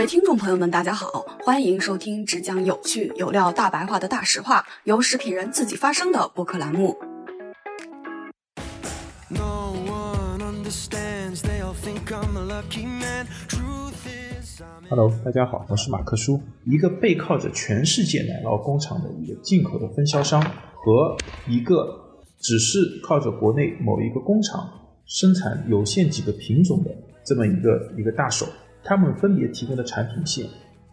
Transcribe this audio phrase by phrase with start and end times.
[0.00, 6.96] 位听众朋友们，大家好，欢迎收听只讲有趣有料大白话的大实话，由食品人自己发声的播客栏目。
[14.88, 20.42] Hello，大家好，我是马克叔，一个背靠着全世界奶酪工厂的一个进口的分销商，
[20.76, 21.14] 和
[21.46, 24.66] 一个只是靠着国内某一个工厂
[25.04, 26.90] 生产有限几个品种的
[27.22, 28.46] 这么一个一个大手，
[28.82, 30.46] 他们分别提供的产品线，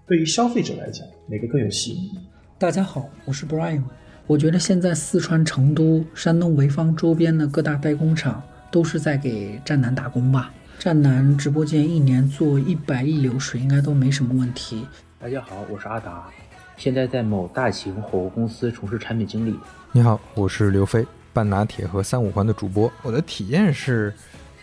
[0.05, 2.19] 对于消费者来讲，哪个更有吸引力？
[2.59, 3.81] 大家好，我是 Brian，
[4.27, 10.51] 我觉得现在四川成都、山东潍坊周边的各大代工厂都是在给战南打工吧。
[10.77, 14.85] 战南直播间一年做一百亿流水，应该都没什么问题。
[15.17, 16.29] 大家好，我是阿达，
[16.75, 19.57] 现在在某大型火锅公司从事产品经理。
[19.93, 22.91] 你好，我是刘飞，半拿铁和三五环的主播。
[23.01, 24.13] 我的体验是，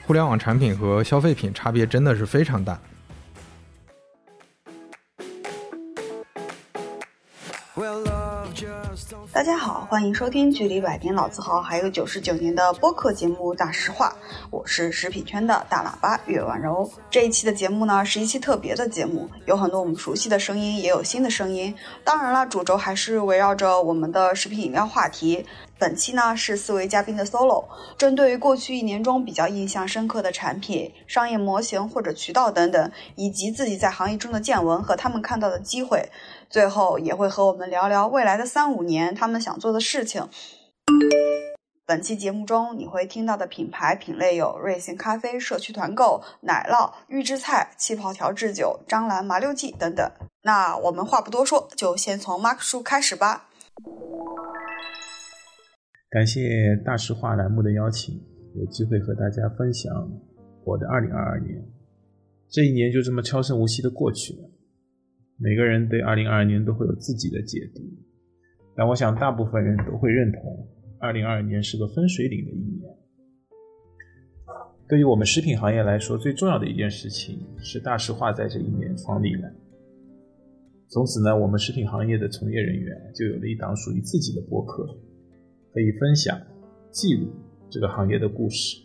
[0.06, 2.78] 互联网产品和消费品差别真的是非常大。
[9.34, 14.10] 大家好，欢迎收听距离百年老字号还有九十九年的播客节目《大实话》，
[14.48, 16.88] 我是食品圈的大喇叭岳婉柔。
[17.10, 21.74] 这一期的节目呢，是一期特别的节目，有很多我们熟悉的声音，也有新的声音。
[22.04, 25.44] 当然了，主轴还是围绕着我们的食品饮料话题。
[25.76, 27.64] 本期呢是四位嘉宾的 solo，
[27.98, 36.08] 针对于过去一年中比较印象深刻的产品、商业模型或者渠道等等，以及自己在行业中的见闻和他们看到的机会，
[36.54, 40.22] 最后也会和我们聊聊未来的三五年他们想做的事情。
[41.84, 50.08] 本期节目中你会听到的品牌品类有瑞幸咖啡、社区团购、奶酪、预制菜、气泡调制酒、张兰麻六记等等。
[50.44, 53.48] 那我们话不多说，就先从 Mark 叔开始吧。
[56.08, 56.40] 感谢
[56.86, 58.14] 大实话栏目的邀请，
[58.54, 59.92] 有机会和大家分享
[60.64, 61.64] 我的2022年。
[62.48, 64.53] 这一年就这么悄声无息的过去了。
[65.36, 67.82] 每个人对2022年都会有自己的解读，
[68.76, 70.68] 但我想大部分人都会认同
[71.00, 72.82] ，2022年是个分水岭的一年。
[74.88, 79.50] 对于我们食品行业来说，最重要的一件事情是大实话在这一年创立了。
[80.88, 84.86] 从此呢，我们食品行业的从业人员就有了一档属于自己的播客。
[85.72, 86.40] 可以分享、
[86.92, 87.32] 记录
[87.68, 88.76] 这个行业的故事。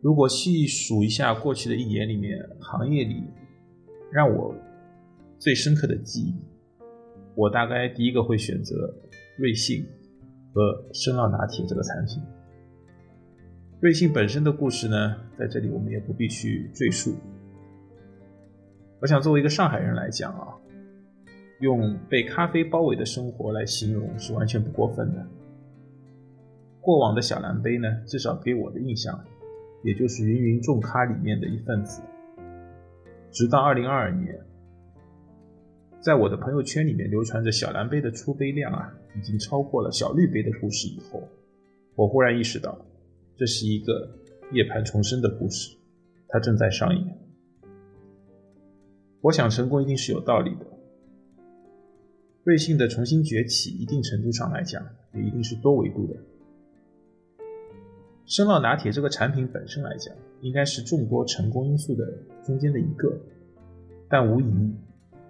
[0.00, 3.22] 如果细数一下过去的一年里面，行业里
[4.10, 4.54] 让我
[5.42, 6.36] 最深刻的记忆，
[7.34, 8.94] 我大概第一个会选择
[9.36, 9.84] 瑞幸
[10.54, 12.22] 和生酪拿铁这个产品。
[13.80, 17.16] 瑞幸本身的故事呢，在这里我们也不必去赘述。
[19.00, 20.46] 我想作为一个上海人来讲啊，
[21.58, 25.26] 用被咖啡包围的生活来形容是完全不过分的。
[26.80, 29.20] 过往的小蓝杯呢，至少给我的印象，
[29.82, 32.00] 也就是芸芸众咖里面的一份子。
[33.32, 34.38] 直到二零二二年，
[36.02, 41.22] 在我的朋友圈里面流传着小蓝杯的出杯量啊，已经超过了小绿杯的故事以后，
[41.94, 42.76] 我忽然意识到，
[43.36, 44.10] 这是一个
[44.50, 45.76] 涅槃重生的故事，
[46.26, 47.18] 它正在上演。
[49.20, 50.66] 我想成功一定是有道理的，
[52.42, 56.16] 瑞幸的重新崛起，一定程度上来讲，也一定是多维度的。
[58.26, 62.04] 生酪拿铁这个产品本身来讲，应该是众多成功因素的
[62.44, 63.16] 中间的一个，
[64.08, 64.74] 但无疑，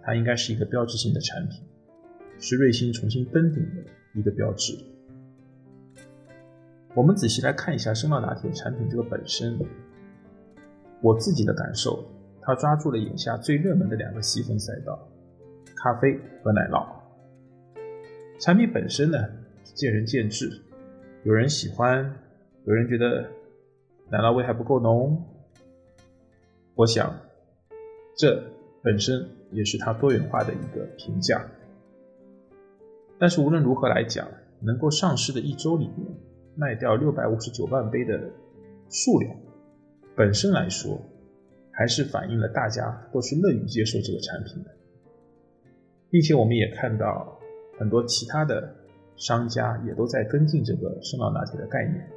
[0.02, 1.62] 它应该是一个标志性的产品，
[2.38, 3.82] 是瑞幸重新登顶的
[4.14, 4.76] 一个标志。
[6.94, 9.58] 我们仔细来看一下生酪拿铁产品这个本身，
[11.00, 12.04] 我自己的感受，
[12.40, 15.08] 它抓住了眼下最热门的两个细分赛道：
[15.76, 16.86] 咖啡和奶酪。
[18.38, 19.18] 产品本身呢，
[19.62, 20.50] 见仁见智，
[21.24, 22.14] 有人喜欢。
[22.64, 23.28] 有人觉得
[24.08, 25.20] 奶酪味还不够浓，
[26.76, 27.12] 我想
[28.16, 28.40] 这
[28.82, 31.44] 本身也是它多元化的一个评价。
[33.18, 34.28] 但是无论如何来讲，
[34.60, 36.06] 能够上市的一周里面
[36.56, 38.30] 卖掉六百五十九万杯的
[38.88, 39.34] 数量，
[40.16, 41.00] 本身来说
[41.70, 44.70] 还是反映了大家都是乐于接受这个产品的，
[46.10, 47.38] 并且我们也看到
[47.78, 48.74] 很多其他的
[49.16, 52.08] 商家也都在跟进这个生老拿铁的概念。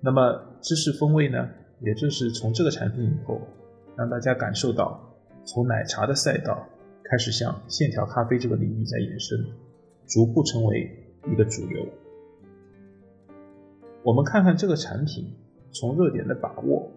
[0.00, 1.48] 那么芝士风味呢，
[1.80, 3.40] 也正是从这个产品以后，
[3.96, 5.14] 让大家感受到
[5.44, 6.68] 从奶茶的赛道
[7.04, 9.38] 开始向线条咖啡这个领域在延伸，
[10.06, 10.90] 逐步成为
[11.30, 11.86] 一个主流。
[14.02, 15.32] 我们看看这个产品
[15.70, 16.90] 从热点的把握、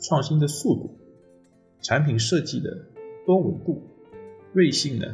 [0.00, 0.90] 创新的速度、
[1.80, 2.70] 产品设计的
[3.24, 3.82] 多维度，
[4.52, 5.06] 瑞幸呢，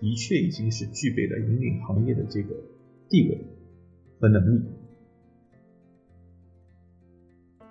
[0.00, 2.54] 的确已经是具备了引领行业的这个
[3.08, 3.38] 地位
[4.20, 4.62] 和能力。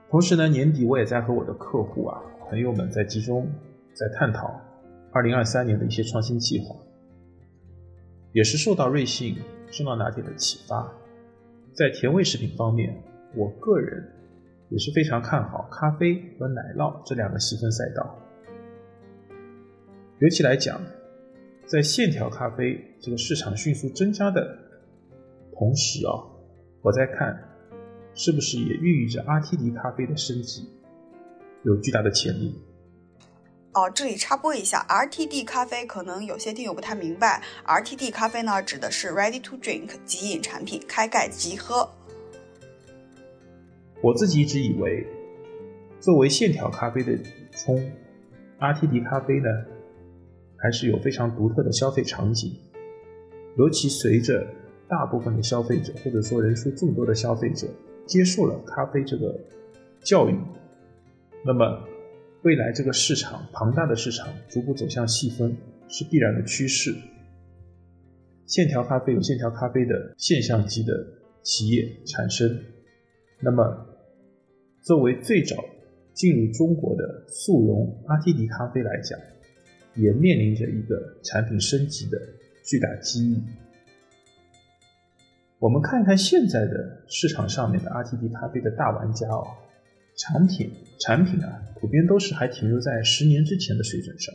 [0.10, 3.50] 同时呢，年底我也在和我的客户啊朋友们在集中
[3.94, 4.59] 在探讨
[5.13, 6.75] 2023年的一些创新计划，
[8.33, 9.38] 也是受到瑞幸
[9.71, 10.94] 生酪拿铁的启发，
[11.71, 12.94] 在甜味食品方面，
[13.38, 14.06] 我个人
[14.68, 18.19] 也是非常看好咖啡和奶酪这两个细分赛道。
[20.19, 20.81] 尤其来讲，
[21.65, 24.57] 在线条咖啡这个市场迅速增加的
[25.53, 26.19] 同时啊，
[26.81, 27.33] 我在看
[28.13, 30.68] 是不是也寓意着阿提迪咖啡的升级。
[31.63, 32.60] 有巨大的潜力。
[33.74, 41.90] 哦，这里插播一下，RTD 咖啡可能有些听友不太明白，RTD 咖啡呢指的是 Ready to Drink 即饮产品，开盖即喝。
[44.02, 45.08] 我自己一直以为，
[46.02, 47.92] 作为线条咖啡的补充
[48.60, 49.48] ，RTD 咖啡呢
[50.58, 52.54] 还是有非常独特的消费场景，
[53.58, 54.46] 尤其随着
[54.90, 57.68] 大部分的消费者或者说人数众多的消费者
[58.06, 59.40] 接受了咖啡这个
[60.04, 60.38] 教育。
[61.44, 61.88] 那么，
[62.44, 65.58] 未来这个市场庞大的市场逐步走向细分
[65.88, 66.96] 是必然的趋势。
[68.46, 70.94] 线条咖啡有线条咖啡的现象级的
[71.42, 72.64] 企业产生，
[73.40, 73.88] 那么
[74.82, 75.56] 作为最早
[76.14, 79.20] 进入中国的速溶 RTD 咖啡来讲，
[79.96, 82.20] 也面临着一个产品升级的
[82.64, 83.38] 巨大机遇。
[85.58, 89.48] 我们看一看现在的市场上面的 RTD 咖啡的大玩家哦。
[90.22, 90.70] 产品
[91.00, 94.32] 产品啊，普遍都是还停留在十年之前的水准上。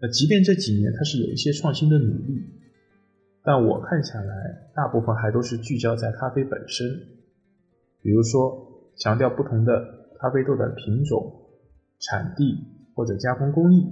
[0.00, 2.42] 那即便这几年它是有一些创新的努力，
[3.44, 4.34] 但我看下来，
[4.74, 6.90] 大部分还都是聚焦在咖啡本身，
[8.02, 11.40] 比如说强调不同的咖啡豆的品种、
[12.00, 12.58] 产地
[12.92, 13.86] 或者加工工艺。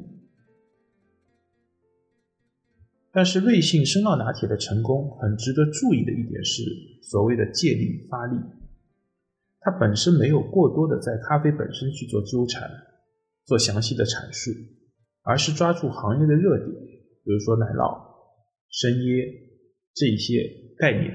[3.12, 6.62] 但是瑞幸生酪拿铁的成功，很值得注意的一点是，
[7.03, 8.37] 所谓的借力发力。
[9.60, 12.70] 它本身没有过多的在咖啡本身去做纠缠、
[13.44, 14.50] 做详细的阐述，
[15.22, 16.70] 而是抓住行业的热点，
[17.25, 17.99] 比如说奶酪、
[18.70, 19.26] 生椰
[19.94, 20.40] 这一些
[20.78, 21.10] 概念，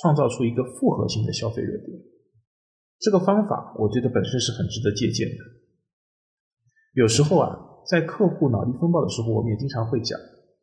[0.00, 2.00] 创造出一个复合性的消费热点。
[2.98, 5.44] 这个方法我觉得本身是很值得借鉴的。
[6.94, 7.56] 有时候啊，
[7.86, 10.18] 在客户脑力风暴的时候，我们也经常会讲，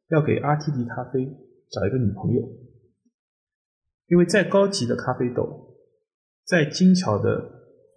[0.09, 1.25] 要给 RTD 咖啡
[1.69, 2.41] 找一个女朋友，
[4.07, 5.66] 因为再高级的咖啡豆。
[6.47, 7.27] 再精巧的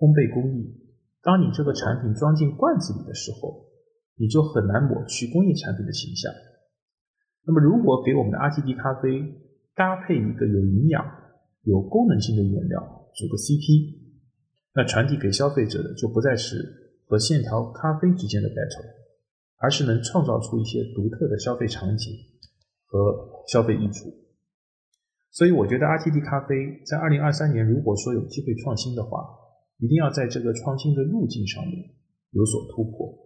[0.01, 0.75] 烘焙工艺，
[1.23, 3.71] 当你这个产品装进罐子里的时候，
[4.17, 6.33] 你就很难抹去工业产品的形象。
[7.47, 9.23] 那么，如果给我们的 RTD 咖啡
[9.77, 11.07] 搭配一个有营养、
[11.63, 12.83] 有功能性的原料，
[13.15, 13.97] 组个 CP，
[14.75, 16.59] 那传递给消费者的就不再是
[17.07, 18.85] 和线条咖啡之间的 battle，
[19.59, 22.13] 而是能创造出一些独特的消费场景
[22.87, 24.11] 和消费益处。
[25.33, 29.25] 所以我觉得 RTD 咖啡在二零二三年，如果说有机会创新的话，
[29.79, 31.95] 一定要在这个创新的路径上面
[32.31, 33.17] 有所突破，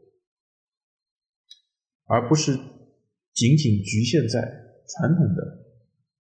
[2.04, 2.52] 而不是
[3.32, 4.40] 仅仅局限在
[4.86, 5.64] 传统的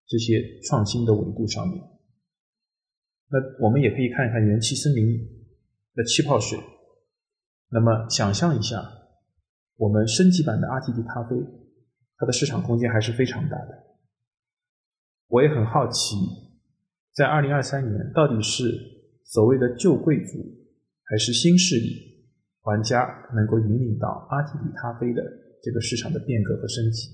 [0.06, 1.82] 这些创新的维度上面。
[3.28, 5.18] 那我们也可以看一看元气森林
[5.94, 6.58] 的气泡水，
[7.70, 8.80] 那么想象一下，
[9.76, 11.36] 我们升级版的 RTD 咖啡，
[12.16, 13.91] 它的市场空间还是非常大的。
[15.32, 16.14] 我也很好奇，
[17.14, 18.70] 在二零二三年，到底是
[19.24, 20.36] 所谓的旧贵族，
[21.04, 22.28] 还是新势力
[22.64, 25.22] 玩家能够引领到阿提比咖啡的
[25.62, 27.08] 这个市场的变革和升级？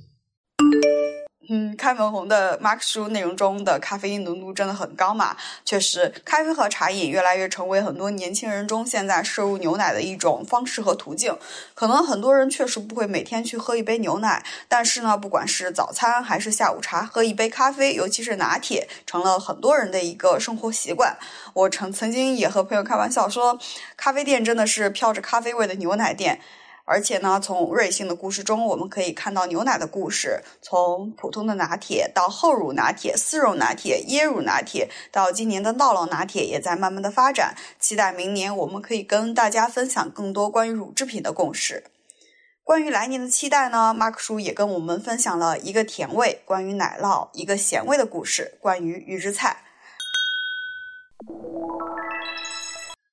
[1.50, 5.34] 嗯，开门红的 Mark 书内容中的咖啡因浓度真的很高嘛？
[5.64, 11.34] 确实，咖啡和茶饮越来越成为很多年轻人中现在摄入牛奶的一种方式和途径。
[11.74, 21.16] 可能很多人确实不会每天去喝一杯牛奶，但是呢，不管是早餐还是下午茶，喝一杯咖啡，尤其是拿铁，成了很多人的一个生活习惯。
[21.54, 23.58] 我曾曾经也和朋友开玩笑说，
[23.96, 26.42] 咖啡店真的是飘着咖啡味的牛奶店。
[26.90, 37.54] 而且呢，从瑞幸的故事中，我们可以看到牛奶的故事，从普通的拿铁到厚乳拿铁、丝绒拿铁、椰乳拿铁，到今年的酪酪拿铁，也在慢慢的发展。
[37.78, 41.84] 期待明年我们可以跟大家分享更多关于乳制品的故事。
[42.64, 49.58] 关于来年的期待呢，Mark 叔也跟我们分享了一个甜味关于奶酪，一个咸味的故事，关于预制菜。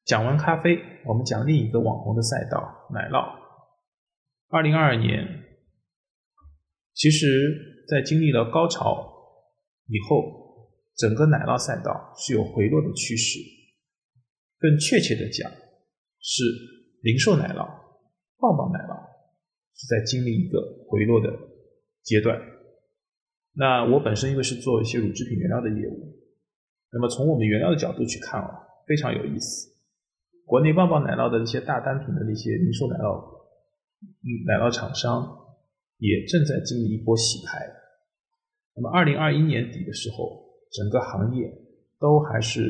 [0.05, 2.57] 讲完咖啡，我们讲另一个网红的赛道——
[2.93, 3.44] 奶酪。
[4.49, 5.43] 二零二二年，
[6.93, 9.11] 其实，在经历了高潮
[9.87, 13.39] 以后，整个奶酪赛道是有回落的趋势。
[14.57, 15.51] 更确切的讲，
[16.19, 16.43] 是
[17.01, 17.67] 零售奶酪、
[18.39, 18.95] 棒棒奶酪
[19.75, 21.29] 是在经历一个回落的
[22.03, 22.39] 阶段。
[23.53, 26.15] 那我本身因为是做一些乳制品原料的业务，
[26.91, 28.49] 那么从我们原料的角度去看啊，
[28.87, 29.75] 非常有意思。
[30.45, 33.34] 国内棒棒奶酪的一些大单品的那些零售奶酪，
[34.45, 35.25] 奶酪厂商
[35.97, 37.65] 也正在经历一波洗牌。
[38.75, 41.49] 那么，二零二一年底的时候，整个行业
[41.99, 42.61] 都还是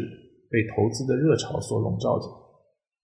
[0.50, 2.28] 被投资的热潮所笼罩着，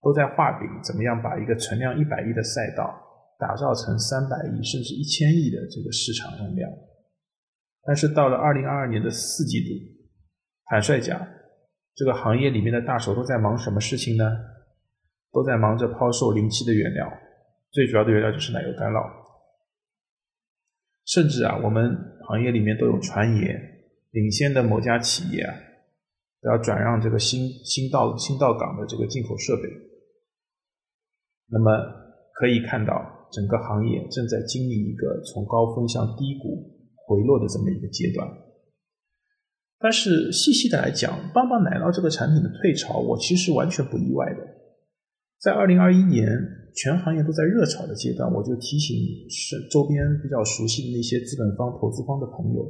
[0.01, 2.93] 都在画饼，怎么样把一个存量一百亿的赛道
[3.39, 6.69] 打造成三百亿甚至一千亿的这个市场容量。
[7.83, 9.69] 但是到了二零二二年的四季度，
[10.65, 11.19] 坦率讲，
[11.95, 14.23] 这个行业里面的大手都在忙什么事情呢？
[15.31, 17.11] 都在忙着抛售临期的原料，
[17.71, 19.21] 最主要的原料就是奶油干酪。
[21.05, 21.89] 甚至啊，我们
[22.27, 23.59] 行业里面都有传言，
[24.11, 25.53] 领先的某家企业啊，
[26.41, 29.63] 都要转让这个新新到新到港的这个进口设备。
[31.47, 31.71] 那么
[32.33, 38.27] 可以看到，整个行业正在经历一个从高峰向低谷回落的这么一个阶段。
[39.79, 44.47] 但是细细的来讲，棒棒奶酪这个产品的退潮，我其实完全不意外的。
[45.39, 46.27] 在二零二一年，
[46.75, 48.95] 全行业都在热炒的阶段，我就提醒
[49.29, 52.65] 是周边比较熟悉的那些资本方、投资方的朋友，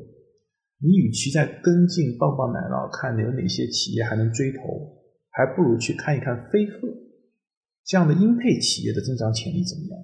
[0.80, 4.62] 你与其在跟进棒棒奶酪，看有哪些企业还能追投，
[5.30, 6.88] 还不如去看一看飞鹤
[7.86, 10.00] 这样的英配企业的增长潜力怎么样。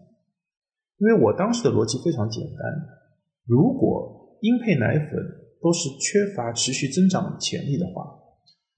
[0.99, 2.57] 因为我当时的逻辑非常简单，
[3.45, 5.17] 如果英配奶粉
[5.61, 8.05] 都是缺乏持续增长潜力的话，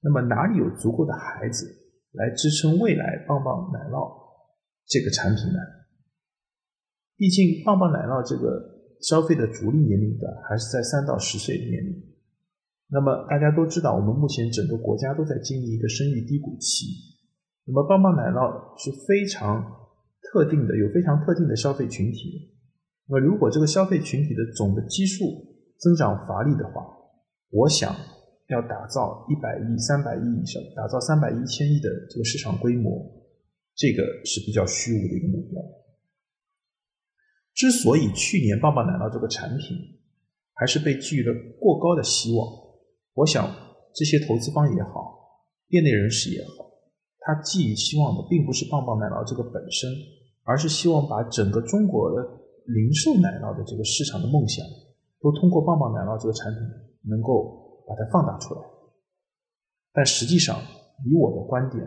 [0.01, 1.75] 那么哪里有足够的孩子？
[2.13, 4.09] 来支撑未来棒棒奶酪
[4.89, 5.59] 这个产品呢？
[7.15, 8.59] 毕竟棒棒奶酪这个
[8.99, 11.93] 消费的主力年龄段还是在三到十岁的年龄。
[12.89, 16.87] 那么大家都知道，我们目前整个国家都在经历一个生育低谷期。
[17.65, 19.63] 那么棒棒奶酪是非常
[20.19, 22.49] 特定的，有非常特定的消费群体。
[23.07, 25.23] 那么如果这个消费群体的总的基数
[25.77, 26.81] 增长乏力的话，
[27.51, 27.95] 我想。
[28.49, 32.99] 要打造一百亿、三百亿以上，打造三百亿、一千亿的这个市场规模，
[33.79, 35.55] 这个是比较虚无的一个目标。
[37.55, 39.77] 之所以去年棒棒奶酪这个产品
[40.51, 42.43] 还是被寄予了过高的希望，
[43.13, 43.47] 我想
[43.95, 46.69] 这些投资方也好，业内人士也好，
[47.19, 49.89] 他寄予希望的并不是棒棒奶酪这个本身，
[50.43, 52.21] 而是希望把整个中国的
[52.65, 54.65] 零售奶酪的这个市场的梦想，
[55.21, 56.61] 都通过棒棒奶酪这个产品
[57.09, 57.57] 能够。
[57.89, 58.61] 把它放大出来，
[59.91, 60.61] 但实际上，
[61.07, 61.83] 以我的观点，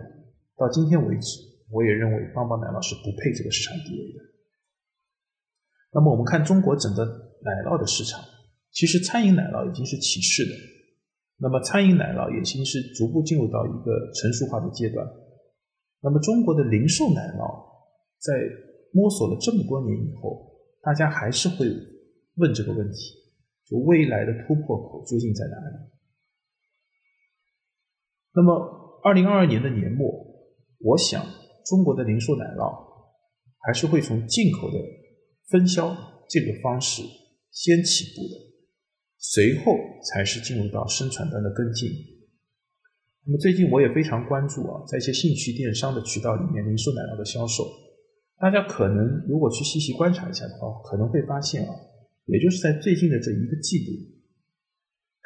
[0.56, 1.38] 到今天为止，
[1.72, 4.20] 我也认为棒棒奶酪是不配这个市场地位的。
[5.92, 7.04] 那么，我们看中国整个
[7.40, 8.20] 奶酪的市场，
[8.70, 10.52] 其实餐饮奶酪已经是起势的，
[11.38, 15.06] 那么餐饮奶酪也已经是逐步进入到一个成熟化的阶段。
[16.00, 17.44] 那么，中国的零售奶酪
[18.18, 18.32] 在
[18.92, 20.52] 摸索了这么多年以后，
[20.82, 21.66] 大家还是会
[22.36, 23.14] 问这个问题：
[23.64, 25.76] 就未来的突破口究竟在哪里？
[28.34, 30.08] 那么，二零二二年的年末，
[30.80, 31.22] 我想
[31.64, 32.72] 中国的零售奶酪
[33.58, 34.78] 还是会从进口的
[35.50, 35.96] 分销
[36.28, 37.02] 这个方式
[37.50, 38.34] 先起步的，
[39.18, 41.90] 随后才是进入到生产端的跟进。
[43.24, 47.64] 那么最近我也非常关注啊，在一些兴趣电商的渠道里面，零售奶酪的销售，
[48.40, 51.70] 大家可能如果去细细观察一下的话，可能会发现啊，
[52.26, 53.92] 也就是在最近的这一个季度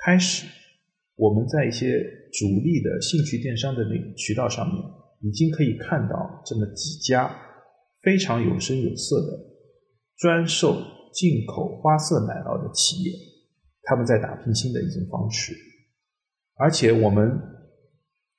[0.05, 0.47] 开始。
[1.15, 1.99] 我们在一些
[2.35, 4.77] 主力的兴趣电商的那渠道上面，
[5.21, 7.35] 已经可以看到这么几家
[8.03, 9.39] 非常有声有色的
[10.17, 10.77] 专售
[11.13, 13.13] 进口花色奶酪的企业，
[13.83, 15.55] 他们在打拼新的一种方式。
[16.55, 17.39] 而且我们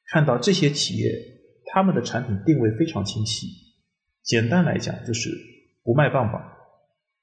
[0.08, 1.12] 看到这些企业，
[1.66, 3.48] 他们的产品定位非常清晰。
[4.24, 5.30] 简单来讲，就是
[5.84, 6.42] 不卖棒棒，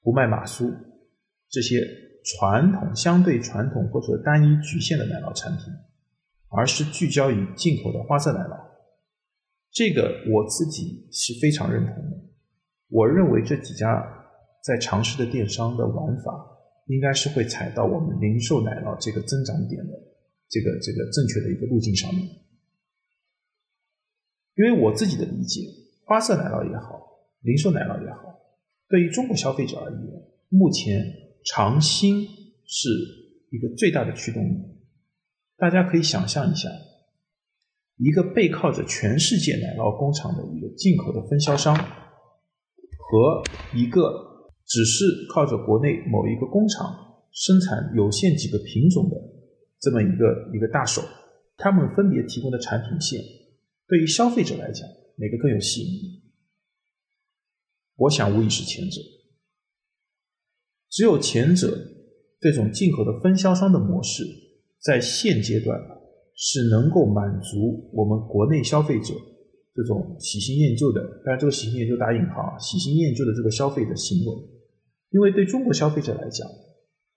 [0.01, 0.71] 不卖马苏
[1.49, 2.05] 这些。
[2.39, 5.65] 传统相对传统或者单一局限的奶酪产品，
[6.49, 8.57] 而是聚焦于进口的花色奶酪，
[9.75, 12.17] 这个我自己是非常认同的。
[12.87, 14.01] 我认为这几家
[14.63, 16.31] 在尝试的电商的玩法，
[16.87, 19.93] 应该是会踩到我们零售奶酪这个增长点的
[20.49, 22.25] 这个这个正确的一个路径上面。
[24.55, 25.67] 因为我自己的理解，
[26.05, 28.39] 花色奶酪也好，零售奶酪也好，
[28.87, 30.01] 对于中国消费者而言，
[30.49, 31.21] 目前。
[31.47, 32.25] 尝新
[32.65, 32.89] 是
[33.51, 34.57] 一个最大的驱动力。
[35.57, 36.67] 大家可以想象一下，
[37.97, 43.41] 一个背靠着全世界奶酪工厂的一个进口的分销商，和
[43.73, 44.11] 一个
[44.65, 46.93] 只是靠着国内某一个工厂
[47.31, 49.15] 生产有限几个品种的
[49.79, 51.01] 这么一个一个大手，
[51.55, 53.21] 他们分别提供的产品线，
[53.87, 54.87] 对于消费者来讲，
[55.17, 56.23] 哪个更有吸引力？
[57.95, 58.99] 我想，无疑是前者。
[60.89, 61.77] 只有前者
[62.41, 64.23] 这种进口的分销商的模式，
[64.81, 65.79] 在现阶段
[66.35, 69.13] 是能够满足我们国内消费者
[69.73, 74.33] 这种喜新厌旧的，当然这个喜新厌旧打引号，喜新厌旧的这个消费的行为，
[75.11, 76.47] 因为对中国消费者来讲，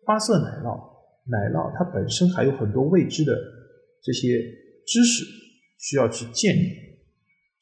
[0.04, 0.78] 花色奶酪，
[1.26, 3.37] 奶酪它本身还有很多未知的
[4.02, 4.40] 这些
[4.87, 5.25] 知识
[5.78, 6.68] 需要去建立，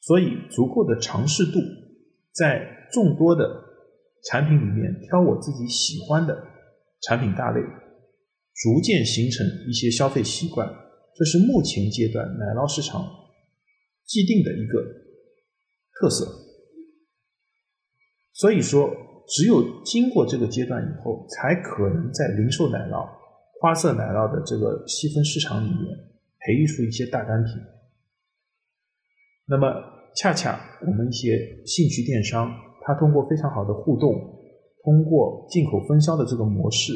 [0.01, 1.59] 所以足够的尝试度，
[2.33, 3.47] 在众多的
[4.25, 6.35] 产品里面挑我自己喜欢的
[7.01, 7.61] 产品大类，
[8.55, 10.67] 逐渐形成一些消费习惯，
[11.17, 13.25] 这是目前阶段奶酪市场。
[14.05, 14.81] 既定的一个
[15.99, 16.25] 特色，
[18.31, 18.89] 所以说，
[19.27, 23.05] 只有经过这个阶段以后，才可能在零售奶酪、
[23.59, 25.93] 花色奶酪的这个细分市场里面
[26.39, 27.53] 培育出一些大单品。
[29.45, 29.67] 那么，
[30.15, 30.57] 恰恰
[30.87, 32.49] 我们一些兴趣电商，
[32.85, 34.13] 它通过非常好的互动，
[34.85, 36.93] 通过进口分销的这个模式，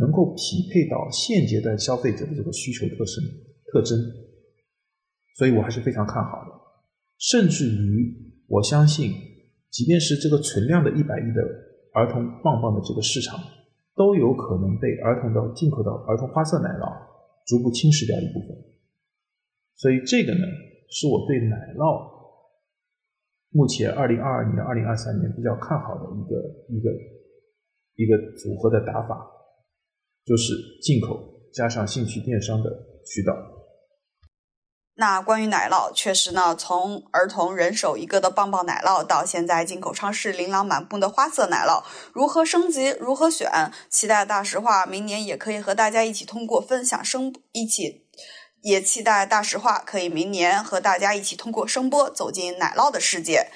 [0.00, 3.22] 能够匹配到现阶段消费者的这个需求特征
[3.74, 3.98] 特征。
[5.34, 6.50] 所以我还是非常看好的，
[7.18, 8.14] 甚至于
[8.46, 9.10] 我相信，
[9.68, 11.42] 即便是这个存量的一百亿的
[11.92, 13.36] 儿童棒棒的这个市场，
[13.96, 16.86] 都有可能被儿童的进口的儿童花色奶酪
[17.46, 18.56] 逐步侵蚀掉一部分。
[19.74, 20.46] 所以这个呢，
[20.88, 22.14] 是我对奶酪
[23.50, 26.36] 目前二零二二年、二零二三年比较看好的一个
[26.70, 26.90] 一个
[27.96, 29.18] 一个组合的打法，
[30.24, 32.70] 就是进口加上兴趣电商的
[33.04, 33.34] 渠道。
[34.96, 41.82] 那关于奶酪，确实呢，从儿童人手一个的棒棒奶酪，到现在进口超市琳琅满目的花色奶酪，
[42.12, 43.50] 如何升级，如何选？
[43.90, 48.06] 期待大实话明年也可以和大家一起通过分享声，一起
[48.62, 53.48] 也期待大实话可以明年和大家一起通过声波走进奶酪的世界。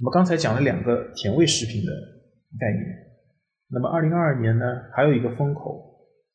[0.00, 1.92] 我们刚才讲了两个甜味食品的
[2.58, 2.82] 概念，
[3.68, 4.64] 那么二零二二年呢，
[4.96, 5.93] 还有一个风口。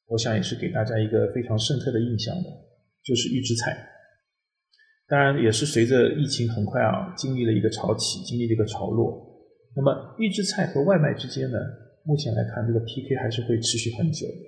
[0.09, 2.49] 我想也是给大家一个非常深刻的印象的，
[3.03, 3.77] 就是预制菜。
[5.07, 9.25] 当然，也是随着疫情很快啊，经历了一个潮起，经历了一个潮落。
[9.75, 11.57] 那么，预制菜和外卖之间呢，
[12.03, 14.43] 目前来看，这个 PK 还是会持续很久的。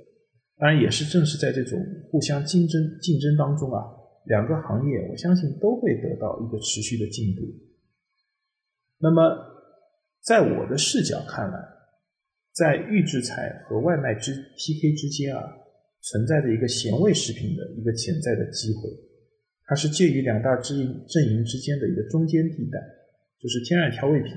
[0.58, 1.80] 当然，也是正是在这种
[2.12, 3.86] 互相竞争竞争当中啊，
[4.26, 7.42] 两个行业我相信都会得到一个持续的进步。
[8.98, 9.22] 那么，
[10.24, 11.81] 在我的视角看来。
[12.54, 15.42] 在预制菜和外卖之 PK 之间啊，
[16.02, 18.90] 存在着一个咸味食品的一个潜在的机会，
[19.66, 22.78] 它是介于两大阵营阵营之间的一个中间地带，
[23.40, 24.34] 就是天然调味品。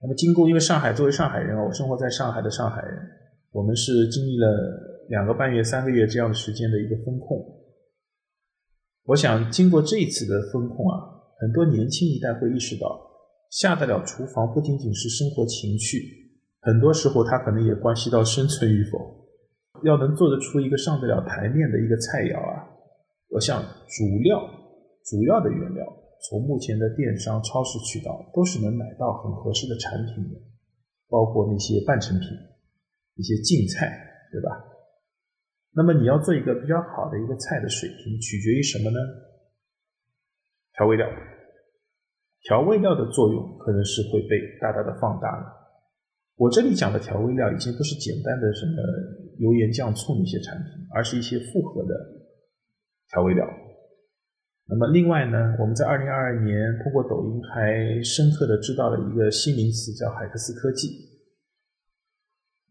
[0.00, 2.98] 那么经过，因为上海作为上海人啊，我生活在上海的上海人，
[3.52, 7.38] 我们是经历了两个半月、三个月这样的时间的一个风控。
[9.04, 10.98] 我想经过这一次的风控啊，
[11.40, 13.13] 很多年轻一代会意识到。
[13.54, 16.02] 下得了厨房不仅仅是生活情趣，
[16.58, 18.98] 很多时候它可能也关系到生存与否。
[19.84, 22.66] 要能做得出一个上得了台面的一个菜肴啊，
[23.30, 24.42] 我想主料、
[25.04, 25.86] 主要的原料，
[26.26, 30.40] 从目前的电商、超市渠道都是能买到很合适的产品的，
[31.08, 32.26] 包括那些半成品、
[33.14, 33.86] 一些净菜，
[34.32, 34.50] 对吧？
[35.70, 38.98] 那么你要做一个比较好的一个菜的水平，取决于什么呢？
[40.74, 41.06] 调味料。
[42.44, 45.44] 调味料的作用可能是会被大大的放大了。
[46.36, 48.82] 我这里讲的调味料已经不是简单的什么
[49.38, 51.94] 油盐酱醋那些产品，而是一些复合的
[53.10, 53.46] 调味料。
[54.66, 60.88] 那么另外呢，我们在二零二二年通过抖音还深刻的知道了一个新名词，叫海克斯科技。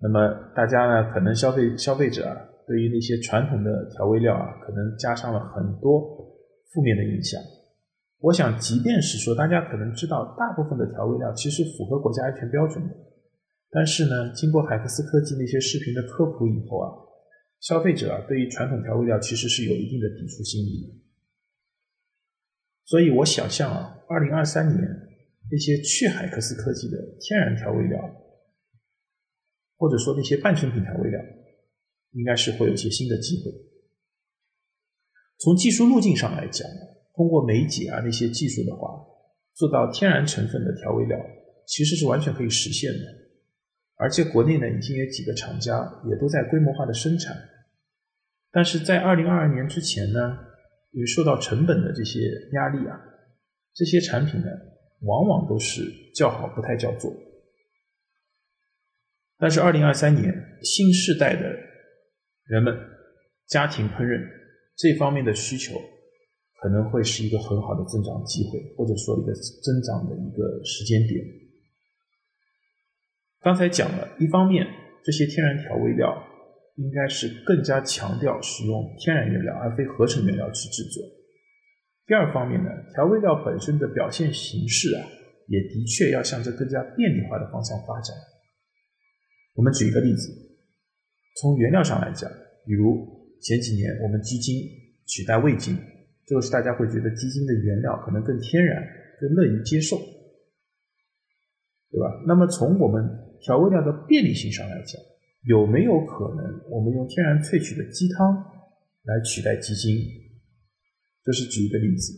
[0.02, 2.36] 那么大家呢，可能消费消费者啊，
[2.68, 6.02] 对于那些传统的调味料啊，可能加上了很多
[6.74, 7.42] 负面的影响。
[8.24, 12.96] 我想，即便是说大家可能知道大部分的调味料其实符合国家安全标准的，
[13.70, 16.88] 但是呢，经过海克斯科技那些视频的科普以后啊，
[17.60, 21.04] 消费者啊对于传统调味料其实是有一定的抵触心理。
[22.86, 24.80] 所以我想象啊，二零二三年
[25.52, 28.00] 那些去海克斯科技的天然调味料，
[29.76, 31.20] 或者说那些半成品调味料，
[32.12, 33.52] 应该是会有一些新的机会。
[35.40, 36.66] 从技术路径上来讲。
[37.16, 38.90] 通过酶解啊那些技术的话，
[39.54, 41.18] 做到天然成分的调味料，
[41.68, 43.00] 其实是完全可以实现的。
[43.96, 45.78] 而且国内呢已经有几个厂家
[46.10, 47.38] 也都在规模化的生产。
[48.52, 50.38] 但是在二零二二年之前呢，
[50.92, 52.20] 因为受到成本的这些
[52.54, 53.00] 压力啊，
[53.74, 54.48] 这些产品呢
[55.02, 55.84] 往往都是
[56.16, 57.14] 叫好不太叫座。
[59.38, 61.42] 但是二零二三年新时代的
[62.46, 62.76] 人们
[63.48, 64.20] 家庭烹饪
[64.76, 65.80] 这方面的需求。
[66.64, 71.20] 可能会是一个很好的增长机会，或者说一个增长的一个时间点。
[73.42, 74.66] 刚才讲了一方面，
[75.04, 76.16] 这些天然调味料
[76.78, 81.04] 应该是更加强调使用天然原料而非合成原料去制作。
[82.08, 85.04] 第二方面呢，调味料本身的表现形式啊，
[85.50, 88.16] 也的确要向着更加便利化的方向发展。
[89.56, 90.32] 我们举一个例子，
[91.42, 92.32] 从原料上来讲，
[92.66, 93.06] 比如
[93.42, 94.56] 前几年我们鸡精
[95.06, 95.78] 取代味精，
[96.26, 98.82] 这个是大家会觉得鸡精的原料可能更天然，
[99.20, 99.98] 更乐于接受，
[101.92, 102.24] 对吧？
[102.26, 103.04] 那么从我们
[103.42, 105.02] 调味料的便利性上来讲，
[105.44, 108.34] 有没有可能我们用天然萃取的鸡汤
[109.04, 109.98] 来取代鸡精？
[111.24, 112.14] 这是举一个例子。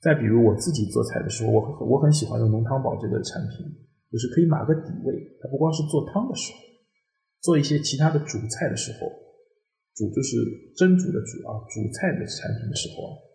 [0.00, 3.66] 再比如我自己做菜的时候，我我很喜欢用浓汤宝这个产品，
[4.10, 5.14] 就是可以码个底味。
[5.42, 6.58] 它不光是做汤的时候，
[7.42, 9.10] 做一些其他的主菜的时候，
[9.94, 10.38] 煮就是
[10.78, 13.29] 蒸煮的煮啊，煮菜的产品的时候，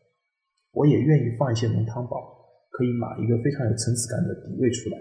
[0.76, 2.20] 我也愿意放一些浓汤宝，
[2.70, 4.98] 可以码一个非常有层次感的底味出来。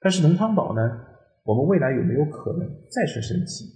[0.00, 0.80] 但是浓汤宝呢，
[1.44, 3.68] 我们未来有没有可能再生升级，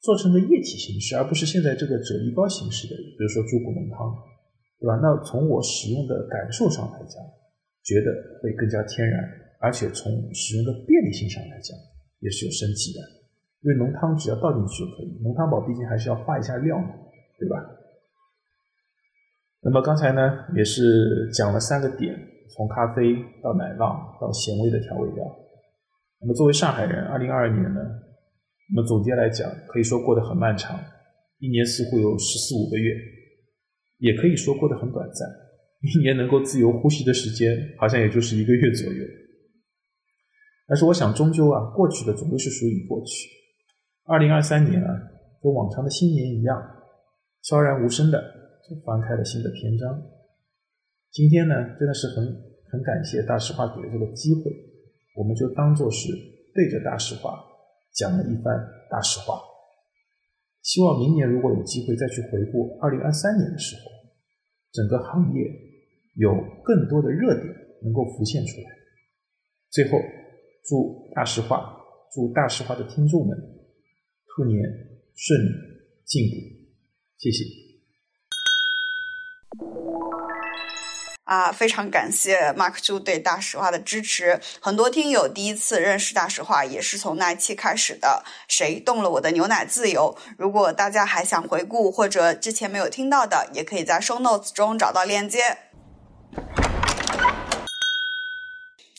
[0.00, 4.12] 做成个液体形式，而不是现在这个啫喱包形式的，比如说猪骨浓汤，
[4.78, 5.00] 对吧？
[5.00, 7.16] 那从我使用的感受上来讲，
[7.82, 9.24] 觉得会更加天然，
[9.60, 11.72] 而且从使用的便利性上来讲，
[12.20, 13.00] 也是有升级的。
[13.62, 16.90] 因为浓汤只要倒进去就可以，浓汤宝毕竟还是要化一下料嘛，
[17.38, 17.56] 对吧？
[19.64, 20.20] 那么刚才呢，
[20.56, 22.14] 也是讲了三个点，
[22.50, 25.24] 从咖啡到奶酪到咸味的调味料。
[26.20, 27.80] 那么作为上海人，二零二二年呢，
[28.74, 30.78] 那么总结来讲，可以说过得很漫长，
[31.38, 32.92] 一年似乎有十四五个月，
[33.98, 35.28] 也可以说过得很短暂，
[35.80, 39.04] 一年能够自由呼吸的时间，好像也就是一个月左右。
[40.66, 43.28] 但是我想，终究啊，过去的总归是属于过去。
[44.06, 44.90] 二零二三年啊，
[45.40, 46.60] 跟往常的新年一样，
[47.42, 48.20] 悄然无声的
[48.68, 50.02] 就翻开了新的篇章。
[51.10, 52.24] 今天呢，真的是很
[52.70, 54.50] 很感谢大实话给的这个机会。
[55.14, 56.08] 我们就当做是
[56.54, 57.38] 对着大实话
[57.92, 58.56] 讲了一番
[58.90, 59.38] 大实话。
[60.62, 63.82] 希望明年如果有机会再去回顾二零二三年的时候，
[64.72, 65.42] 整个行业
[66.14, 66.32] 有
[66.64, 68.70] 更多的热点能够浮现出来。
[69.70, 69.98] 最后，
[70.64, 71.76] 祝大实话，
[72.14, 73.36] 祝大实话的听众们
[74.28, 74.62] 兔年
[75.14, 75.48] 顺利
[76.04, 76.36] 进步，
[77.18, 77.61] 谢谢。
[81.24, 84.40] 啊，非常感谢 Mark 猪对大实话的支持。
[84.60, 88.24] 很多听友第一次认识大实话，也是从那期开始的。
[88.48, 90.16] 谁动了我的牛奶自由？
[90.36, 95.58] 如果大家还想回顾或者之前没有听到的，也可以在 Show Notes 中找到链接。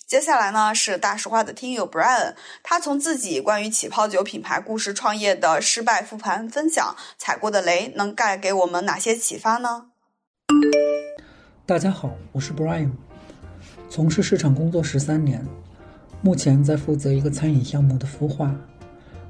[0.07, 9.87] 接下来呢是大实话的听友 Brian，他从自己关于起泡酒品牌故事创业的失败复盘分享，踩过的雷能带给我们哪些启发呢？
[11.65, 12.89] 大家好，我是 Brian，
[13.89, 15.41] 从事市场工作十三年，
[16.21, 18.53] 目前在负责一个餐饮项目的孵化。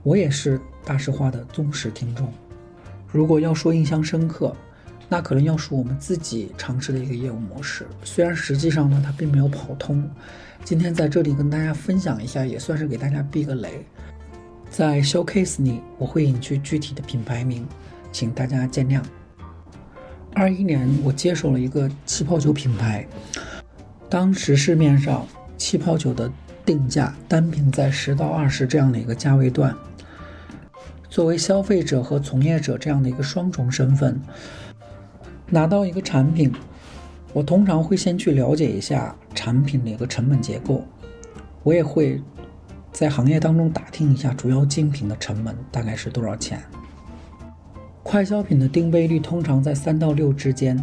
[0.02, 2.28] 我也是大实话的忠实听众。
[3.08, 4.52] 如果要说印象深刻，
[5.08, 7.86] 那可能要数我们自己尝试的一个业务模式。
[8.04, 10.04] 虽然实际上呢，它并没有跑通。
[10.64, 13.86] 今天在这里跟大家分享一下，也算是给大家避个雷。
[14.72, 17.68] 在 Showcase 里，我会隐去具体的品牌名，
[18.12, 19.04] 请大家见谅。
[20.36, 23.06] 二一年，我接手了一个气泡酒品牌。
[24.10, 25.26] 当时市面上
[25.58, 26.32] 气泡酒的
[26.66, 29.76] 定价单瓶在十到二十这样的一个价位段。
[31.10, 34.20] 作为消费者和从业者这样的一个双重身份，
[35.50, 36.52] 拿到一个产品，
[37.32, 40.84] 我通常会先去了解一下产品的一个成本结构。
[41.62, 42.20] 我也会
[42.92, 46.60] 在行业当中打听一下主要竞品的成本大概是多少钱。
[48.04, 50.78] 快消品的定倍率通常在三到六之间，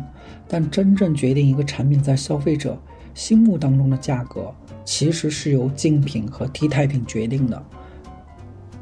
[0.49, 2.77] 但真正决定一个产品在消费者
[3.15, 4.53] 心目当中的价格，
[4.85, 7.63] 其实是由竞品和替代品决定的。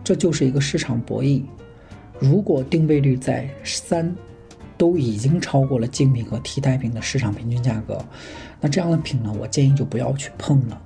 [0.05, 1.43] 这就是一个市场博弈。
[2.21, 4.15] 如果定倍率在三，
[4.79, 8.03] 都已经超过了竞品和替代品的市场平均价格，
[8.61, 10.81] 那这样的品呢，我建议就不要去碰了，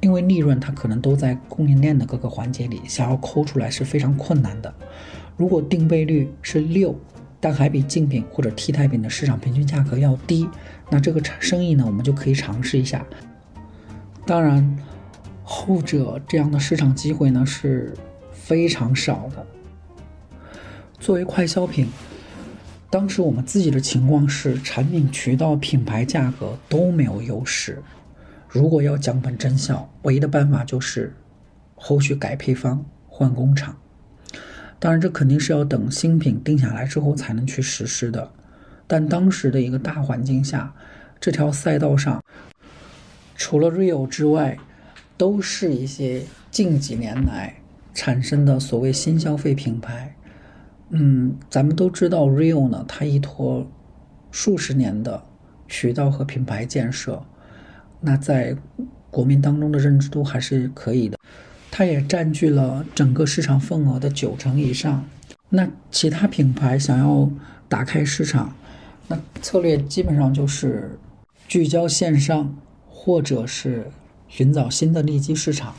[0.00, 4.74] 因为利润它可能都在供应链的各个环节里，想要抠出来是非常困难的。
[5.36, 6.94] 如果定倍率是六，
[7.40, 10.48] 但还比竞品或者替代品的市场平均价格要低，
[10.90, 13.04] 那这个生意呢，我们就可以尝试一下。
[14.26, 14.78] 当然，
[15.42, 17.92] 后者这样的市场机会呢是
[18.32, 19.46] 非常少的。
[20.98, 21.86] 作为快消品，
[22.88, 27.82] 当时我们自己的情况是产品、渠道、品牌、价格都没有优势。
[28.48, 31.12] 如果要降本增效，唯一的办法就是
[31.74, 33.76] 后续改配方、换工厂。
[34.84, 38.30] 当然，这肯定是要等新品定下来之后才能去实施的。
[38.86, 40.74] 但当时的一个大环境下，
[41.18, 42.22] 这条赛道上，
[43.34, 44.58] 除了 Rio 之外，
[45.16, 47.54] 都是一些近几年来
[47.94, 50.14] 产生的所谓新消费品牌。
[50.90, 53.66] 嗯，咱们都知道 Rio 呢，它依托
[54.30, 55.22] 数十年的
[55.66, 57.24] 渠道和品牌建设，
[58.02, 58.54] 那在
[59.10, 61.13] 国民当中的认知度还是可以。
[61.76, 65.04] 它也占据了整个市场份额的九成以上。
[65.48, 67.28] 那其他品牌想要
[67.68, 68.54] 打开市场，
[69.08, 70.96] 那策略基本上就是
[71.48, 72.56] 聚焦线上，
[72.88, 73.90] 或者是
[74.28, 75.74] 寻找新的利基市场。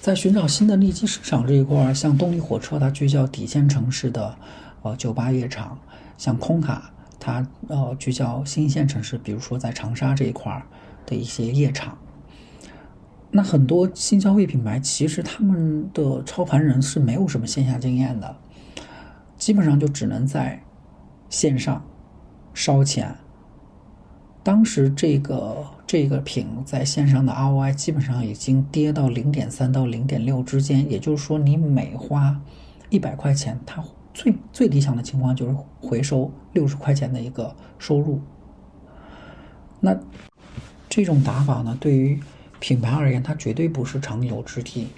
[0.00, 4.36] 在寻找新的利基市场这一块儿，像动力火车，它聚焦底线城市的
[4.82, 5.76] 呃酒吧夜场；
[6.16, 10.62] 像空卡，它呃聚焦新一线城市，比如说在长沙这一块儿
[11.04, 11.98] 的一些夜场。
[13.36, 18.34] 那很多新消费品牌其实他们的操盘人是没有什么线下经验的，
[19.36, 20.58] 基本上就只能在
[21.28, 21.84] 线上
[22.54, 23.14] 烧钱。
[24.42, 32.40] 当时这个这个品在线上的 ROI 基本上已经跌到零点三到零点六之间，也就是说，你每花
[32.88, 38.18] 一百块钱，它最最理想的情况就是回收六十块钱的一个收入。
[39.80, 39.94] 那
[40.88, 42.18] 这种打法呢，对于
[42.60, 44.88] 品牌而言，它绝对不是长久之计。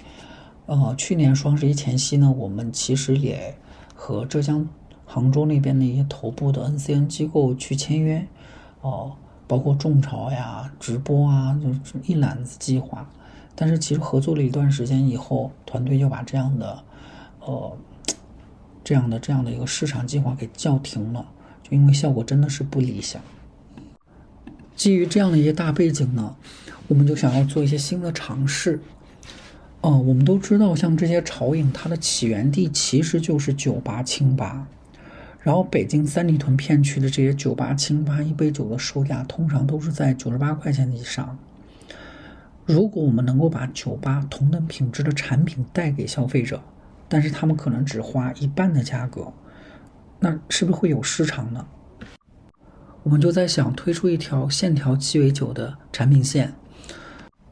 [0.67, 3.55] 呃，去年双十一前夕呢，我们其实也
[3.95, 4.69] 和浙江
[5.07, 8.27] 杭州那边的一些头部的 NCN 机构去签约，
[8.81, 9.13] 哦。
[9.47, 13.09] 包括众筹呀、直播啊，就是一揽子计划。
[13.55, 16.85] 但是其实合作了一段时间以后，团队就把这样的，
[17.41, 17.75] 呃，
[18.85, 21.27] 这样的这样的一个市场计划给叫停了，
[21.63, 23.23] 就因为效果真的是不理想。
[24.77, 26.37] 基于这样的一些大背景呢，
[26.89, 28.81] 我们就想要做一些新的尝试。
[29.81, 34.67] 哦，我们都知道，像这些潮饮，它的起源地其实就是酒吧、清吧。
[35.41, 41.39] 然后，北京三里屯片区的这些酒吧、清吧，一杯酒的售价通常都是在九十八块钱以上。
[42.67, 46.61] 如果我们能够把酒吧同等品质的产品带给消费者，
[47.09, 49.33] 但是他们可能只花一半的价格，
[50.19, 51.65] 那是不是会有市场呢？
[53.05, 56.53] 我们就在想推出一条线条鸡尾酒的产品线。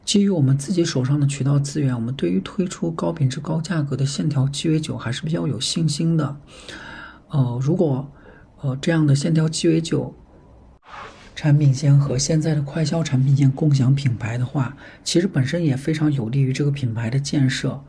[0.06, 6.36] 基于我们自己手上的渠道资源，我们对于推出高品质、高价格的线条鸡尾酒还是比较有信心的。
[7.28, 8.08] 呃，如果
[8.60, 10.14] 呃这样的线条鸡尾酒
[11.34, 17.82] 产品线和现在的快消产品线共享品牌的话，其实本身也非常有利于这个品牌的建设，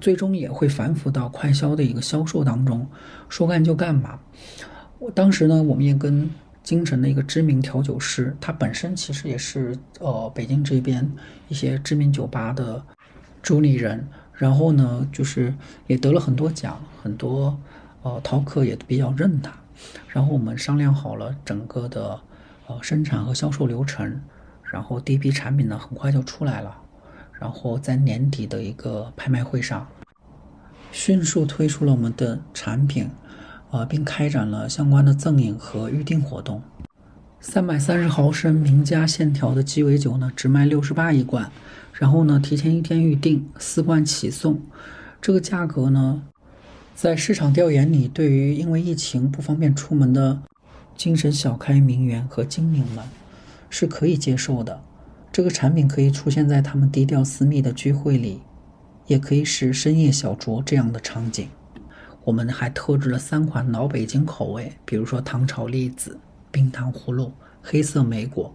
[0.00, 2.88] 最终也会反腐到快消的一个销售当中。
[3.28, 4.22] 说干就干吧。
[5.00, 6.30] 我当时呢，我们也跟
[6.64, 11.08] 京城的一个知名调酒师，他本身其实也是呃北京这边
[11.46, 12.84] 一些知名酒吧的
[13.40, 15.54] 主理人，然后呢，就是
[15.86, 17.56] 也得了很多奖，很多。
[18.06, 19.50] 呃，饕客也比较认他，
[20.08, 22.20] 然后我们商量好了整个的
[22.66, 24.20] 呃生产和销售流程，
[24.62, 26.76] 然后第一批产品呢很快就出来了，
[27.32, 29.88] 然后在年底的一个拍卖会上，
[30.92, 33.08] 迅速推出了我们的产品，
[33.74, 36.62] 啊，并开展了相关的赠饮和预定活动。
[37.40, 41.50] 三百三十毫升名家线条的鸡尾酒呢，只卖六十八一罐，
[41.92, 44.62] 然后呢提前一天预定四罐起送，
[45.20, 46.22] 这个价格呢。
[46.94, 50.40] 在市场调研里，对于因为疫情不方便出门的
[50.96, 53.04] 精神小开名媛和精灵们，
[53.68, 54.80] 是可以接受的。
[55.32, 58.40] 这个产品可以出现在他们低调私密的聚会里，
[59.08, 61.48] 也可以是深夜小酌这样的场景。
[62.24, 66.18] 我们还特制了三款老北京口味，比如说糖炒栗子、
[66.50, 67.32] 冰糖葫芦、
[67.62, 68.54] 黑色莓果。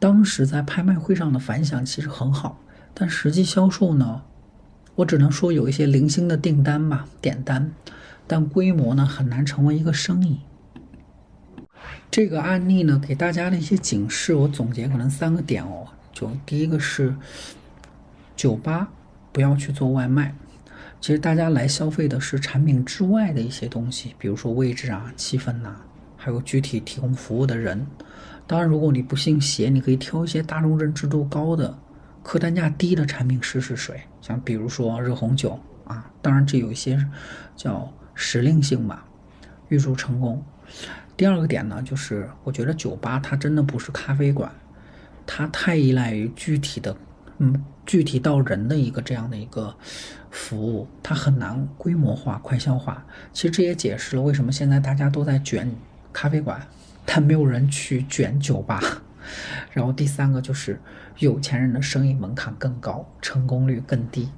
[0.00, 2.60] 当时在拍卖会上的反响其实很好，
[2.92, 4.22] 但实际销售呢？
[4.96, 7.72] 我只能说有一些零星的订单吧，点单，
[8.26, 10.40] 但规模呢很难成为一个生意。
[12.10, 15.86] 这个案例呢给大家的一些警示，我总结可能三个点哦。
[16.12, 17.14] 就第一个是，
[18.34, 18.88] 酒吧
[19.30, 20.34] 不要去做外卖。
[21.00, 25.76] 其实大家来消费的是产品之外的一些东西，比如说位置啊、气氛呐，
[26.16, 27.86] 还有具体提供服务的人。
[28.46, 31.78] 当然，如果你不信邪，你可以挑一些大众认知度高的。
[32.22, 37.02] 客单价低的产品试试水，像比如说热红酒啊，当然这有一些
[37.56, 39.06] 叫时令性吧，
[39.68, 40.42] 预祝成功。
[41.16, 44.52] 第二个点呢，就是我觉得酒吧它真的不是咖啡馆，
[45.26, 46.94] 它太依赖于具体的，
[47.38, 49.74] 嗯，具体到人的一个这样的一个
[50.30, 53.04] 服务，它很难规模化、快消化。
[53.32, 55.70] 其实这也解释了为什么现在大家都在卷
[56.12, 56.60] 咖啡馆，
[57.06, 58.80] 但没有人去卷酒吧。
[59.72, 60.80] 然后第三个就是
[61.18, 64.28] 有钱人的生意门槛更高，成功率更低。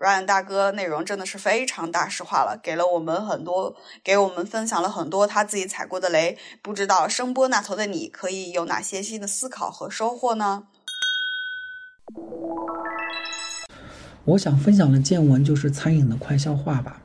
[0.00, 6.38] Ryan 大哥内容真的是非常大实话了，给了我们很多，给我们分享了很多他自己踩过的雷。
[6.62, 10.64] 不知道声波那头的你可以有哪些新的思考和收获呢？
[14.24, 17.02] 我想分享的见闻就是餐饮的快消化吧。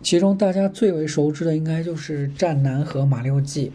[0.00, 3.72] 其中大家最为熟知的应该就是战南和马六记。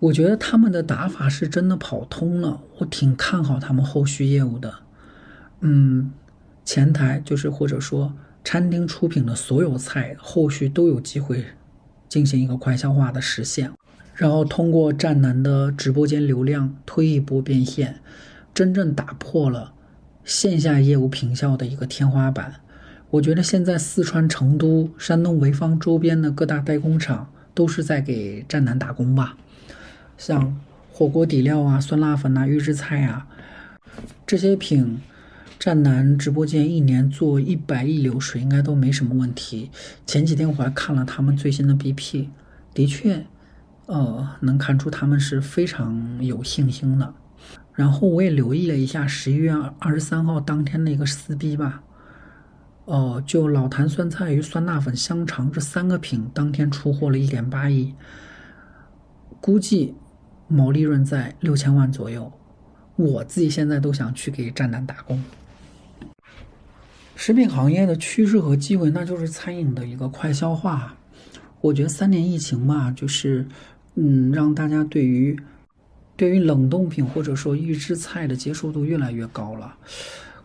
[0.00, 4.74] 我觉得他们的打法是真的跑通了，我挺看好他们后续业务的。
[5.60, 6.12] 嗯，
[6.68, 8.12] 前台就是或者说
[8.44, 11.42] 餐厅出品的所有菜，后续都有机会
[12.10, 13.72] 进行一个快消化的实现，
[14.14, 18.00] 然后通过战南的直播间流量推一波变现，
[18.52, 19.72] 真正打破了
[20.26, 22.56] 线下业务平效的一个天花板。
[23.08, 29.38] 我觉得现在四川成都、山东潍坊周边的各大代工厂都是在给战南打工吧。
[30.18, 30.60] 像
[30.92, 33.26] 火锅底料啊、酸辣粉啊、预制菜啊
[34.26, 35.00] 这些品，
[35.58, 39.70] 战南直播间一年做一百亿流水应该都没什么问题。
[40.06, 42.28] 前几天我还看了他们最新的 BP，
[42.72, 43.26] 的确，
[43.86, 47.14] 呃，能看出他们是非常有信心的。
[47.74, 51.82] 然后我也留意了一下十一月二十三号当天的一个撕逼吧，
[52.84, 57.94] 哦，就老坛酸菜鱼、酸辣粉、香肠这三个品当天出货了一点八亿，
[59.40, 59.94] 估计。
[60.50, 62.32] 毛利润在六千万左右，
[62.96, 65.22] 我自己现在都想去给战南打工。
[67.20, 70.96] 食品行业的趋势和机会，那就是餐饮的一个快消化。
[71.60, 73.44] 我觉得三年疫情嘛，就是
[73.96, 75.36] 嗯，让大家对于
[76.16, 79.74] 对于冷冻品或者说预制菜的接受度越来越高了。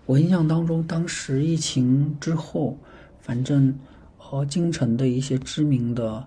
[0.07, 2.75] 我印象当中，当时疫情之后，
[3.21, 3.77] 反正
[4.17, 6.25] 和京城的一些知名的。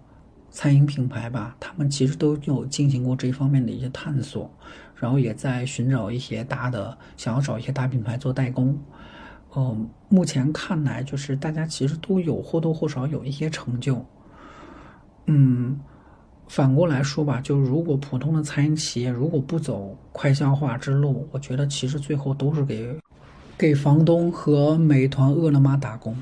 [0.48, 4.50] 餐饮品牌吧，他们其实都有进行过这方面的一些探索，
[4.94, 8.78] 然后也在寻找一些大的，想要找一些大品牌做代工。
[9.58, 14.04] 嗯，目前看来，就是大家其实都有或多或少有一些成就。
[15.24, 15.80] 嗯，
[16.46, 22.94] 反过来说吧，就如果普通的餐饮企业如果不走快消化之路，我觉得其实最后都是给
[23.56, 26.14] 给房东和美团、饿了么打工。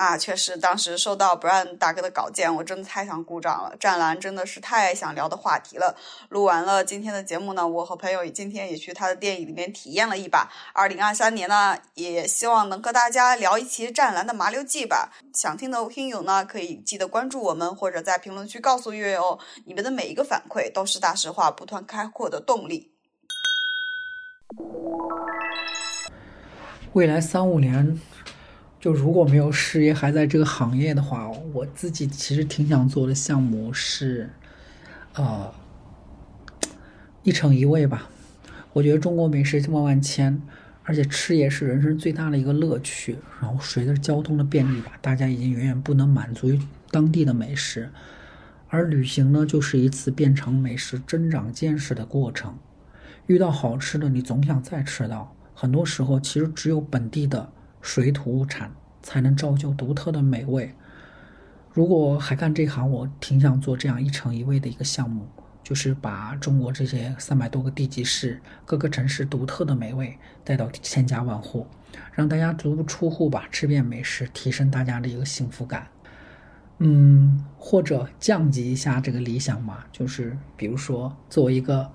[0.00, 3.76] 啊，确实，当时收到 Brian 大哥的稿件，我真的太想鼓掌了。
[3.76, 5.94] 战蓝真的是太想聊的话题了。
[6.30, 10.50] 录完了今天的节目呢，我和朋友今天也去他的电影里面体验了一把。
[10.72, 15.12] 二零二三年呢，也希望能和大家聊一期战蓝的麻溜记吧。
[15.34, 19.38] 想听的听友呢，可以记得关注我们，或者在评论区告诉月月哦。
[19.66, 22.90] 你们的每一个反馈都是大实话不断开阔的动力。
[26.94, 28.00] 未来三五年。
[28.80, 34.30] 就如果没有事业还在这个行业的话，我自己其实挺想做的项目是，
[35.12, 35.52] 呃，
[37.22, 38.08] 一城一味吧。
[38.72, 40.40] 我觉得中国美食这么万千，
[40.84, 43.18] 而且吃也是人生最大的一个乐趣。
[43.38, 46.58] 然后随着交通的便利吧，大家已经远远不能满足于
[46.90, 47.90] 当地的美食，
[48.68, 52.56] 而旅行呢，就是一次变成美食增长见识的过程。
[53.26, 55.36] 遇到好吃的，你总想再吃到。
[55.54, 57.52] 很多时候，其实只有本地的。
[57.80, 60.74] 水土物产才能造就独特的美味。
[61.72, 65.26] 如果还干这行，我挺想做这样一城一味的一个项目，
[65.62, 71.66] 就是把中国这些三百多个地级市各个城市独特的美味带到千家万户，
[72.12, 75.86] 让大家足不出户吧吃遍美食，提升大家的一个幸福感。
[76.78, 81.88] 嗯，或者降级一下这个理想嘛，就是比如说做一个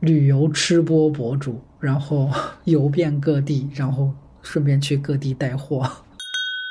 [0.00, 2.30] 旅游吃播博主，然后
[2.64, 4.14] 游遍各地，然后。
[4.48, 6.04] 顺便去各地带货。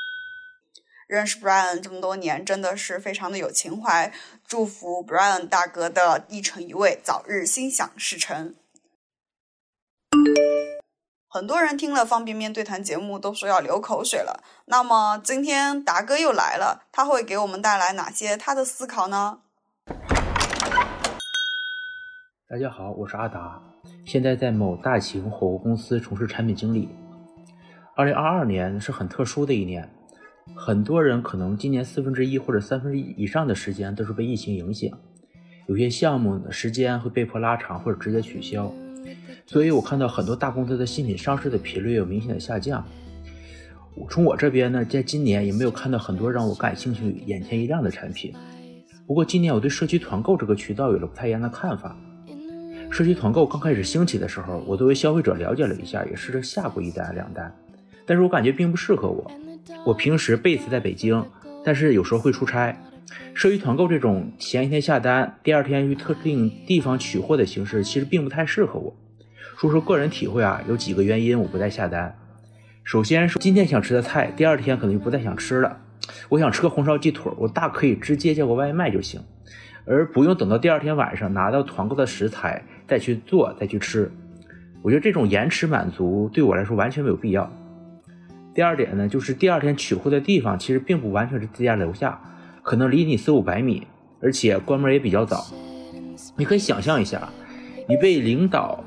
[1.06, 4.12] 认识 Brian 这么多年，真的是非常的有情怀。
[4.44, 8.56] 祝福 Brian 大哥的一城一味早日心想事成。
[11.28, 14.42] 很多人听了方便面对谈节目都说要流口水了。
[14.66, 19.38] 那么今天达哥又来了，他会给我们带来哪些他的思考呢？
[22.48, 23.62] 大家好，我是阿达，
[24.04, 26.88] 现在在某大型火锅公司从事产品经理。
[27.98, 29.90] 二零二二年是很特殊的一年，
[30.54, 34.96] 很多人可能今年四分之一或者三分之一以上的时间都是被疫情影响，
[35.66, 38.72] 有些项目时间会被迫拉长或者直接取消，
[39.46, 42.86] 所以我看到很多大公司的新品上市的频率有明显的下降。
[44.08, 48.32] 从我这边呢，在今年也没有看到很多让我感兴趣、眼前一亮的产品。
[49.08, 51.98] 不过今年我对社区团购这个渠道有了不太一样的看法。
[52.92, 57.52] 社区团购刚开始兴起的时候，我作为消费者了解了一下，也试着下过一单两单。
[58.08, 59.30] 但是我感觉并不适合我。
[59.84, 61.24] 我平时贝斯在北京，
[61.62, 62.74] 但是有时候会出差。
[63.34, 68.96] 社区团购这种前一天下单，第二天去特定地方取货的形式，其实并不太适合我。
[69.58, 72.16] 说说个人体会啊，有几个原因我不再下单。
[72.82, 75.78] 首先是今天想吃的菜，第二天可能就不再想吃了。
[76.30, 79.20] 我想吃个红烧鸡腿，我大可以直接叫个外卖就行，
[79.84, 84.10] 而不用等到第二天晚上拿到团购的食材再去做再去吃。
[84.80, 87.50] 我觉得这种延迟满足对我来说完全没有必要。
[88.58, 92.20] 第二点呢，就是第二天取货的地方其实并不完全是自家楼下，
[92.64, 93.86] 可能离你四五百米，
[94.20, 95.46] 而且关门也比较早。
[96.36, 97.28] 你可以想象一下，
[97.88, 98.82] 你被领导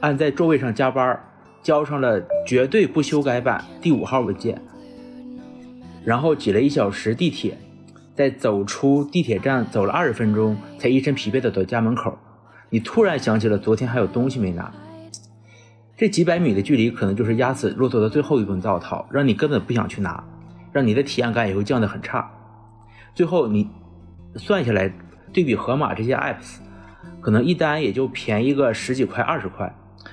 [0.00, 1.20] 按在座位上加班，
[1.62, 4.58] 交上了绝对不修改版第五号文件，
[6.02, 7.58] 然后挤了一小时地铁，
[8.14, 12.18] 再走出地铁站走了二十分钟，才一身疲惫的到家门口。
[12.70, 14.72] 你突然想起了昨天还有东西没拿。
[16.00, 20.24] 这几百米的距离，可能就是压死骆驼的最后一根稻草，让你根本不想去拿，
[20.72, 22.26] 让你的体验感也会降得很差。
[23.14, 23.68] 最后你
[24.36, 24.90] 算下来，
[25.30, 26.56] 对比盒马这些 apps，
[27.20, 29.70] 可能一单也就便宜个十几块、二十块，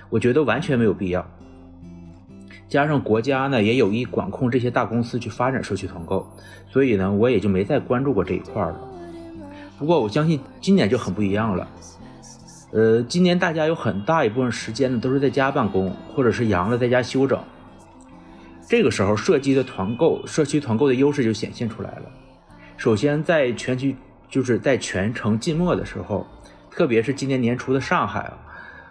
[0.09, 1.25] 我觉得完全没有必要。
[2.67, 6.29] 加上国家呢也有意管控这些大公司去发展社区团购，
[6.67, 8.77] 所以呢我也就没再关注过这一块了。
[9.79, 11.65] 不过我相信今年就很不一样了。
[12.71, 17.41] 呃，今年大家有很大一部分时间呢，都是在家办公，或者是阳了在家休整。
[18.67, 22.03] 这个时候，社区的团购、社区团购的优势就显现出来了。
[22.75, 23.95] 首先，在全区
[24.29, 26.27] 就是在全城静默的时候，
[26.69, 28.37] 特别是今年年初的上海啊，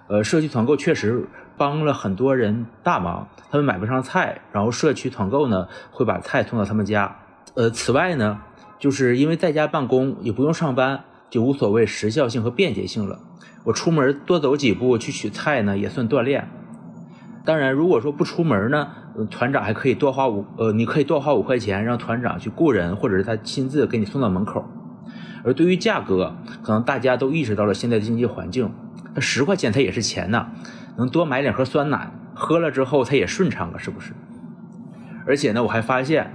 [0.09, 3.29] 呃，社区团购确实帮了很多人大忙。
[3.51, 7.14] 他们买不上菜，然后社区团购呢会把菜送到他们家。
[7.55, 8.41] 呃，此外呢，
[8.79, 13.20] 就是因为在家办公也不用上班，就无所谓时效性和便捷性了。
[13.66, 16.48] 我出门多走几步去取菜呢，也算锻炼。
[17.44, 18.86] 当然，如果说不出门呢，
[19.28, 24.64] 团长还可以多花五呃，你可以多花五块钱，让团长去雇人，或者是他亲自给你送到门口。
[25.42, 28.70] 而对于价格，可能大家都意识到了现在的经济环境，
[29.14, 30.46] 那十块钱它也是钱呐，
[30.96, 34.12] 能多买两盒酸奶，喝了之后它也顺畅啊，是不是？
[35.26, 36.32] 而且呢，我还发现，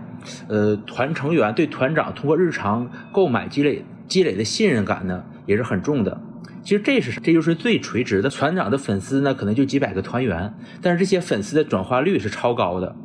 [0.49, 6.19] 呃，团成员对团长通过日常购买积累积累的信任感呢，也是很重的。
[6.63, 12.95] 其实这是这就是最垂直的团长的粉丝呢，可能就几百个团员，但是这些粉丝的转化率是超高的。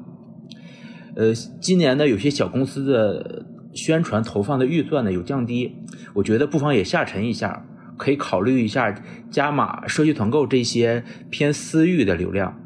[1.17, 5.75] 呃，今年呢，有些小公司的宣传投放的预算呢有降低，
[6.15, 7.65] 我觉得不妨也下沉一下，
[7.97, 8.95] 可以考虑一下
[9.31, 12.61] 加码社区团购这些偏私域的流量，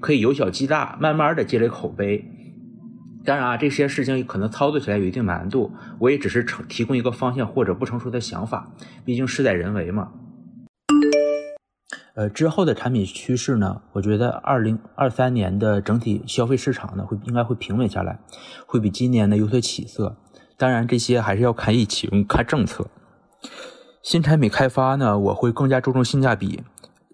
[0.00, 2.30] 可以由小及大，慢慢的积累口碑。
[3.24, 8.70] 当然啊，这些事情可能操作起来有一定难度，我也只是成提供一个方向或者不成熟的想法，
[9.02, 10.10] 毕竟事在人为嘛。
[12.14, 13.82] 呃，之后的产品趋势呢？
[13.92, 18.20] 我觉得二零二三年的整体消费市场呢，会应该会平稳下来，
[18.66, 20.16] 会比今年呢有所起色。
[20.56, 22.86] 当然，这些还是要看疫情、看政策。
[24.00, 26.62] 新产品开发呢，我会更加注重性价比，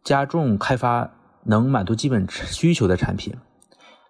[0.05, 1.11] 加重开发
[1.45, 3.35] 能满足基本需求的产品。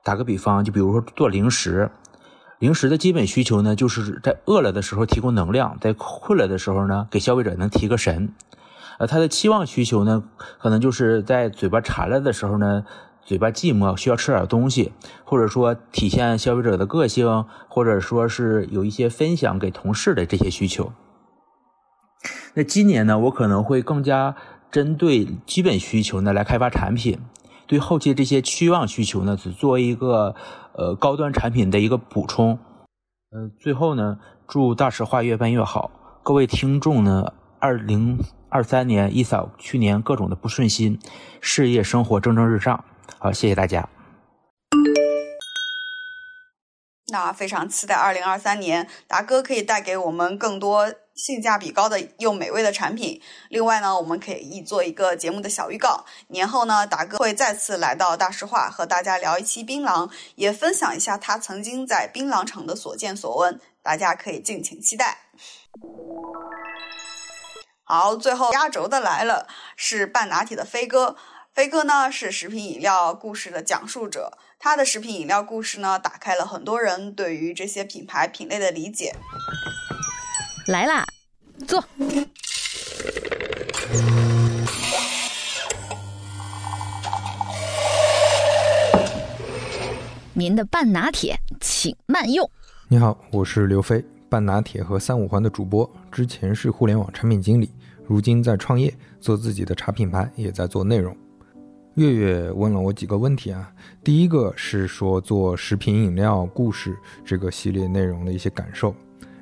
[0.03, 1.89] 打个比方，就比如说做零食，
[2.59, 8.35] 零食的基本需求呢，就是在饿了的时候提供能量，在困了的时候呢，给消费者能提个神。
[9.01, 10.25] 呃，他的期望需求呢，
[10.59, 12.85] 可能就是在嘴巴馋了的时候呢，
[13.23, 14.93] 嘴巴寂寞需要吃点东西，
[15.25, 20.93] 或者说体现消费者的个性，或者说是有一些分享给同事的这些需求。
[22.53, 24.37] 那今年呢，我可能会更加
[24.71, 27.19] 针对基本需求呢来开发产品，
[27.67, 30.35] 对后期这些期望需求呢，只做一个
[30.75, 32.59] 呃高端产品的一个补充。
[33.31, 35.91] 呃，最后呢，祝大实话越办越好，
[36.23, 38.19] 各位听众呢，二零。
[38.51, 40.99] 二三年一扫去年各种的不顺心，
[41.41, 42.85] 事业生活蒸蒸日上。
[43.19, 43.89] 好，谢谢大家。
[47.13, 53.21] 那非常期待二零二三年，达哥可以带给我们更多性价比高的又美味的产品。
[53.49, 63.61] 另外呢，我们可以一做一个节目的小预告，年后呢，达哥会再次来到大实话，和大家聊一期槟榔，也分享一下他曾经在槟榔厂的所见所闻。
[63.83, 65.19] 大家可以敬请期待。
[67.93, 71.17] 好，最后压轴的来了，是半拿铁的飞哥。
[71.53, 79.17] 飞哥呢是食品饮料故事的讲述者，他的食品饮料故事呢，打开了很多人对于这些品牌品类的理解。
[80.69, 81.05] 来啦，
[81.67, 81.83] 坐。
[90.33, 92.49] 您的半拿铁，请慢用。
[92.87, 97.69] 你好，我是刘飞，半拿铁和三五环的主播，之前是互联网产品经理。
[98.11, 101.17] 如今在创业，做自己的茶品牌，也在做内容。
[101.95, 108.93] 月月问了我几个问题啊，第一个是说做食品饮料故事这个系列内容的一些感受。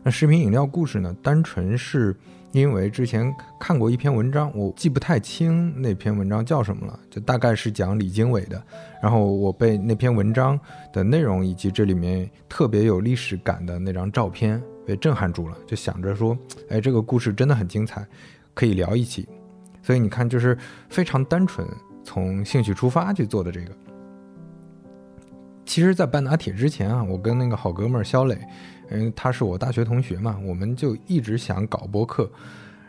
[0.02, 2.14] 那食品饮料故事呢，单纯是
[2.52, 8.62] 因为之前看过一篇文章，我记不太清那篇文章叫什么了，就大概是讲李经纬的。
[9.02, 10.60] 然后我被那篇文章
[10.92, 16.36] 的内容以及这里面特别有历史感的那张照片被震撼住了，就想着说，
[16.68, 18.06] 哎，这个故事真的很精彩。
[18.58, 19.28] 可以聊一起，
[19.80, 21.64] 所以你看，就是非常单纯，
[22.02, 23.70] 从兴趣出发去做的这个。
[25.64, 28.36] 其实，在半打铁之前啊，我跟那个好哥们儿肖磊，
[28.90, 32.28] 嗯他是我大学同学嘛，我们就一直想搞播客，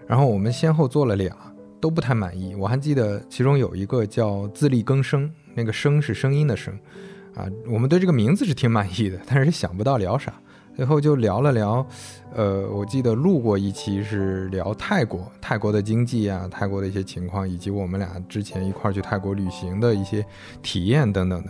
[0.08, 1.38] 然后我们先后做了俩，
[1.80, 2.56] 都不太满意。
[2.56, 6.74] 我还记得其中有一个叫“自力更生”，那个“生”是声音的“声”，
[7.38, 10.34] 啊，我们对这个名字是挺满意的，但是想不到聊啥。
[10.76, 11.86] 最后就聊了聊，
[12.34, 20.26] 呃，我记得录过一期是聊泰国，泰国的经济啊，泰国的一些情况，以及我们俩之前一块儿去泰国旅行的一些
[20.62, 21.50] 体验等等的。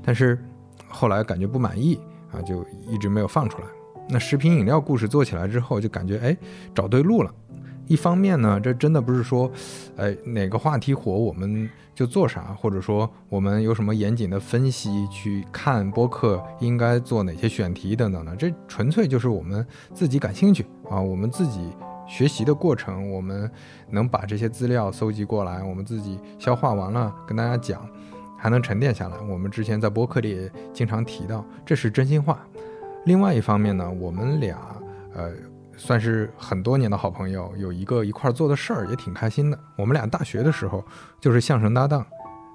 [0.00, 0.38] 但是
[0.86, 1.98] 后来感觉不满意
[2.30, 3.64] 啊，就一直没有放出来。
[4.08, 6.36] 那食品饮料故事做起来之后，就感觉哎，
[6.74, 7.34] 找对路了。
[7.88, 9.50] 一方面呢，这真的不是说，
[9.96, 21.72] 哎，哪个话题火我们就做啥，或者说我们有什么严谨的分析去看播客应该做哪些选题等等的，这纯粹就是我们自己感兴趣啊，我们自己
[22.06, 23.50] 学习的过程，我们
[23.90, 27.84] 能把这些资料搜集过来，我们自己消化完了跟大家讲，
[28.36, 29.16] 还能沉淀下来。
[29.28, 32.38] 我们之前在播客里也经常提到，这是真心话。
[33.06, 34.56] 另外一方面呢，我们俩
[35.14, 35.32] 呃。
[35.78, 39.58] 算是很多年的好朋友，有一个一块做的事儿也挺开心的。
[39.76, 40.84] 我们俩大学的时候
[41.20, 42.04] 就是相声搭档，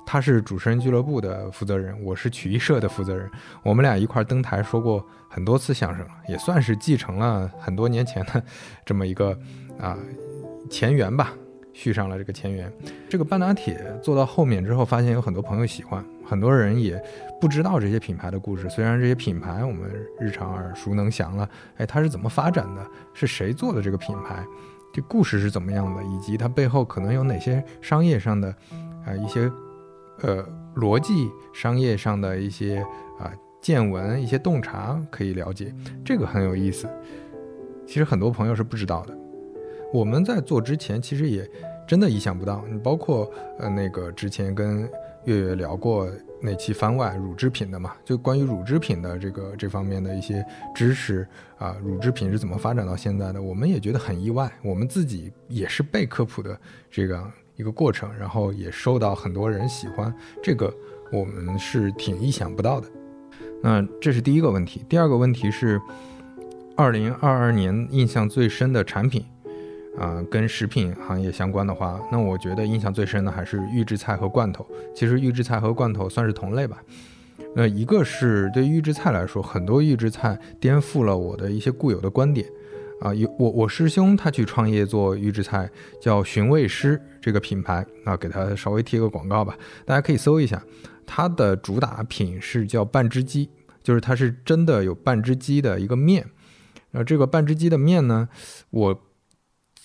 [0.05, 3.27] 他是主持人俱乐部的负责人，我是曲艺社的负责人。
[3.63, 8.43] 我们俩一块登台说过很多次相声，也算是继承了很多年前的
[8.85, 9.35] 这么一个
[9.79, 9.97] 啊
[10.69, 11.33] 前缘吧。
[11.73, 12.71] 续上了这个前缘，
[13.09, 17.03] 这个半打铁做到后面之后，发现有很多朋友喜欢，很多人也
[17.41, 18.69] 不知道这些品牌的故事。
[18.69, 22.85] 虽然这些品牌我们日常耳熟能详了，哎，它是怎么发展的？
[23.13, 24.45] 是谁做的这个品牌？
[24.93, 26.03] 这故事是怎么样的？
[26.03, 28.55] 以及它背后可能有哪些商业上的
[29.05, 29.51] 啊一些
[30.21, 32.77] 呃逻辑、商业上的一些
[33.19, 35.73] 啊见闻、一些洞察可以了解，
[36.05, 36.87] 这个很有意思。
[37.87, 39.17] 其实很多朋友是不知道的。
[39.93, 41.47] 我们在做之前，其实也
[41.87, 42.65] 真的意想不到。
[42.67, 44.89] 你包括呃那个之前跟
[45.25, 46.09] 月月聊过
[46.41, 51.27] 那期番外乳制品的嘛，就关于乳制品的这个这方面的一些知识
[51.59, 54.51] 啊，乳制品是怎么发展到现在的，我们也觉得很意外。
[54.63, 57.23] 我们自己也是被科普的这个
[57.55, 60.73] 一个过程，然后也受到很多人喜欢，这个
[61.11, 62.87] 我们是挺意想不到的。
[63.61, 64.83] 那这是第一个问题。
[64.89, 65.79] 第二个问题是，
[66.75, 69.23] 二零二二年印象最深的产品。
[69.97, 74.65] 啊，跟食品行业相关的话，那我觉得印象最深的还是预制菜和罐头。
[74.95, 76.81] 其实预制菜和罐头算是同类吧。
[77.55, 82.47] 那一个是对预制菜来说，很多预制菜颠覆了我的一些固有的观点。
[83.01, 85.69] 啊，有我我师兄他去创业做预制菜，
[86.01, 87.85] 叫寻味师这个品牌。
[88.03, 90.63] 啊，给他稍微贴个广告吧，大家可以搜一下。
[91.05, 93.47] 它的主打品是叫半只鸡，
[93.83, 96.25] 就是它是真的有半只鸡的一个面。
[96.91, 98.27] 那这个半只鸡的面呢，
[98.71, 99.01] 我。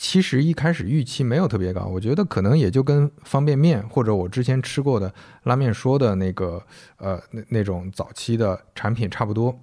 [0.01, 6.65] 其实一开始预期没有特别高，我觉得可能也就跟方便面或者我之前吃过的拉面说的那个
[6.99, 9.61] 呃那那种早期的产品差不多。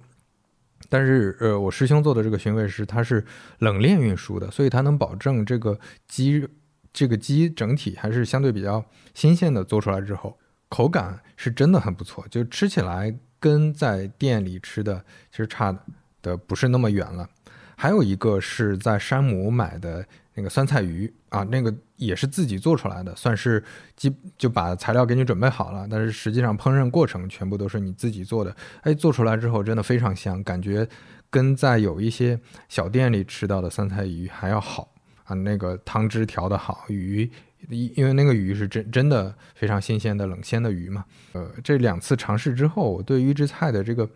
[0.90, 3.24] 但是呃我师兄做的这个寻味师，它是
[3.60, 6.46] 冷链运输的，所以它能保证这个鸡
[6.92, 8.84] 这个鸡整体还是相对比较
[9.14, 15.74] 新鲜的，做出来之后口感是真的很不错，就吃起来跟在店里吃的其实差
[16.20, 17.26] 的不是那么远了。
[17.74, 20.06] 还有一个是在山姆买的。
[20.36, 23.62] 那个酸菜鱼啊，那个也是自己做出来的，算是
[23.96, 28.54] 基就把材料给你准备好了，但是实际上烹饪过程全部都是你自己做的。
[28.82, 30.86] 哎，做出来之后真的非常香，感觉
[31.30, 34.92] 跟在有一些小店里吃到的酸菜鱼还要好
[35.24, 35.34] 啊。
[35.34, 37.30] 那个汤汁调的好，鱼
[37.70, 41.04] 因为那个鱼是真真的非常新鲜的冷鲜的鱼嘛。
[41.32, 44.06] 呃，这两次尝试之后，我对预制菜的这个。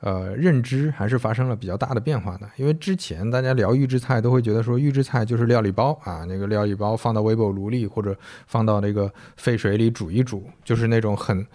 [0.00, 8.14] 呃，认知还是发生了比较大的变化的，因为之前大家聊预制菜都会觉得说预制菜就是料理包啊，那个料理包放到微波炉里或者
[8.46, 11.46] 放到那个沸水里煮一煮，就是那种很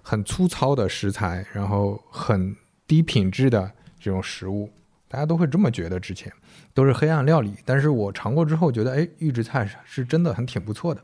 [0.00, 2.54] 很粗糙的食材，然后很
[2.86, 3.68] 低品质的
[3.98, 4.70] 这种食物，
[5.08, 5.98] 大家都会这么觉得。
[5.98, 6.32] 之前
[6.72, 11.02] 都是黑暗料理，但是我尝过之后觉得，哎，预制菜是真的很挺不错的。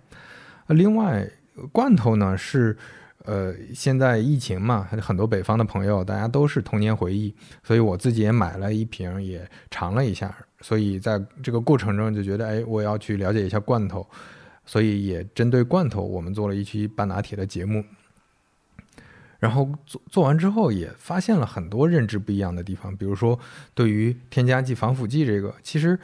[0.68, 1.28] 另外
[1.72, 2.76] 罐头呢是。
[3.24, 10.36] 呃，现在疫情嘛，很多北方的朋友，大家都是童年回忆，所以我自己也买了一瓶，也尝了一下。
[10.60, 14.06] 所以在这个过程中就觉得，哎，我要去了解一下罐头，
[14.66, 17.82] 所以也针对罐头，我们做了一期半拿铁的节目。
[19.38, 23.38] 然后做做完之后，也发现了很多认知不一样的地方，比如说
[23.72, 25.98] 对于添加剂、防腐剂这个，其实，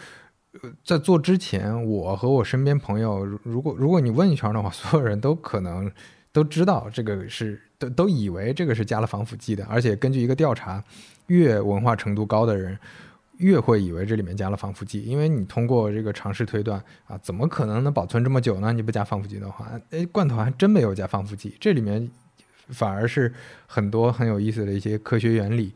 [0.83, 5.93] 在做之前，我和我身边朋友，如果如果你问一圈的话，所有人都可能。
[6.33, 10.83] 都知道这个是都都以为这个是加了防腐剂的，而且根据一个调查，
[11.27, 12.79] 越文化程度高的人，
[13.39, 18.73] 越会以为这里面加了防腐剂，因为你通过这个尝试推断啊，怎么可能能保存这么久呢？
[18.73, 22.09] 你不加防腐剂的话，哎，罐头还真没有加防腐剂，这里面
[22.69, 23.33] 反而是
[23.67, 25.73] 很多很有意思的一些科学原理。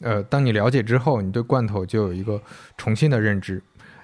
[0.00, 2.40] 呃，当你了解之后，你对罐头就有一个
[2.76, 3.62] 重新的认知。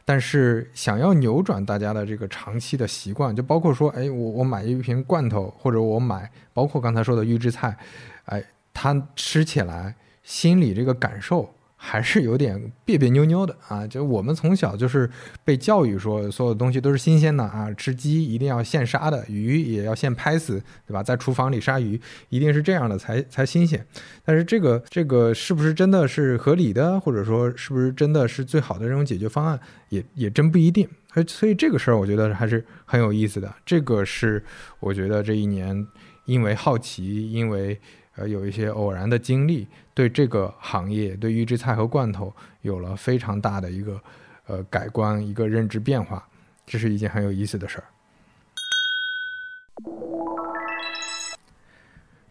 [0.09, 7.77] 但是想要扭转大家的这个长期的习惯，就包括说，哎，我我买一瓶罐头，或者我买，包括刚才说的预制菜，
[8.25, 8.43] 哎，
[8.73, 11.53] 它吃起来心里这个感受。
[11.81, 13.87] 还是有点别别扭扭的啊！
[13.87, 15.09] 就我们从小就是
[15.45, 21.05] 被教育说，所有东西都是新鲜的啊，吃鸡一定要现杀的，鱼也要现拍死，对吧？
[21.05, 21.99] 在厨房里杀鱼
[22.31, 23.87] 一定是这样的才才新鲜。
[24.25, 29.59] 但是这个这个是不是真的是合理的，或者说是不是真的是最好的这种解决方案，
[29.91, 30.87] 也也真不一定。
[31.15, 33.55] 所以所以这个事儿，我觉得还是很有意思的。
[33.65, 34.45] 这个是
[34.81, 35.87] 我觉得这一年
[36.25, 37.81] 因为好奇，因为。
[38.19, 44.01] 呃，有一些偶然的经历，对这个行业，对预制菜和罐头有了非常大的一个
[44.49, 46.29] 呃改观，一个认知变化，
[46.67, 47.85] 这是一件很有意思的事儿。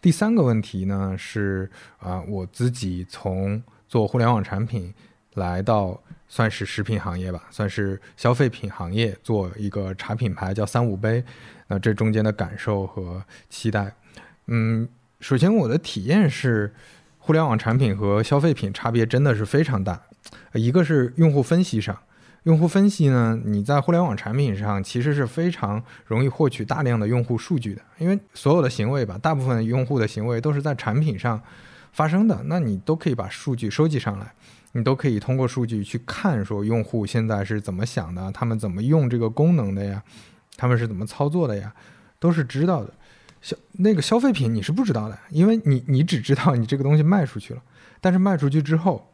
[0.02, 1.70] 第三个问题呢是
[2.00, 4.92] 啊，我自己从做互联网产品
[5.34, 11.24] 来到算是食品行业吧，算是消费品行业，做一个茶品牌叫三五杯，
[11.66, 13.94] 那这中间的感受和期待，
[14.48, 14.86] 嗯。
[15.20, 16.72] 首先，我的体验是，
[17.18, 20.00] 互联网产品和消费品差别真的是非常大。
[20.54, 21.98] 一个是用户分析上，
[22.44, 31.42] 用户分析呢，你在互联网产品上其实是非常容易获取大量的用户数据的，因为所有的行为吧，大部分用户的行为都是在产品上
[31.92, 34.32] 发生的，那你都可以把数据收集上来，
[34.70, 40.00] 你都可以通过数据去看说用户现在是怎么想的，他们怎么用这个功能的呀，
[40.56, 41.74] 他们是怎么操作的呀，
[42.20, 42.94] 都是知道的。
[43.40, 47.62] 消那个消费品你是不知道的，因为你你只知道你这个东西卖出去了，
[48.00, 49.12] 但是卖出去之后，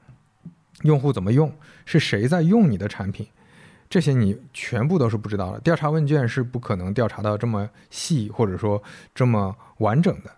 [0.82, 1.54] 用户怎么用，
[1.84, 3.26] 是谁在用你的产品，
[3.88, 5.60] 这些你全部都是不知道的。
[5.60, 8.82] 调查问卷是不可能调查到这么细或者说
[9.14, 10.30] 这么完整的，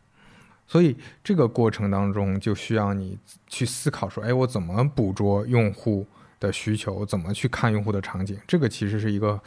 [0.67, 3.17] 所以这个过程当中就需要你
[3.47, 6.05] 去思考说，哎，我怎么捕捉用户
[6.41, 9.41] 的需求，怎么去看用户的场景，这个其实是一个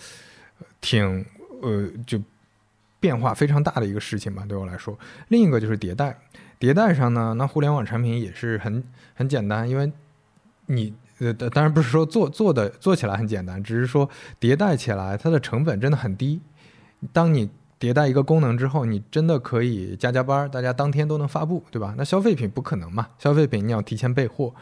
[0.80, 1.26] 挺
[1.62, 2.22] 呃就。
[3.00, 4.98] 变化非常大的一个事情吧，对我来说。
[5.30, 6.20] 另一个就是迭代，
[6.60, 8.84] 迭代上呢，那互联网产品也是很
[9.16, 9.92] 很简单，因为
[10.66, 16.42] 你呃，当然不是说做做的做起来很简单，只是说迭代起来它的成本真的很低。
[17.14, 21.96] 当你迭代一个功能之后，你真的可以加加班，大家当天都能发布，对吧？
[21.98, 24.54] 那消费品不可能嘛，消费品你要提前备货，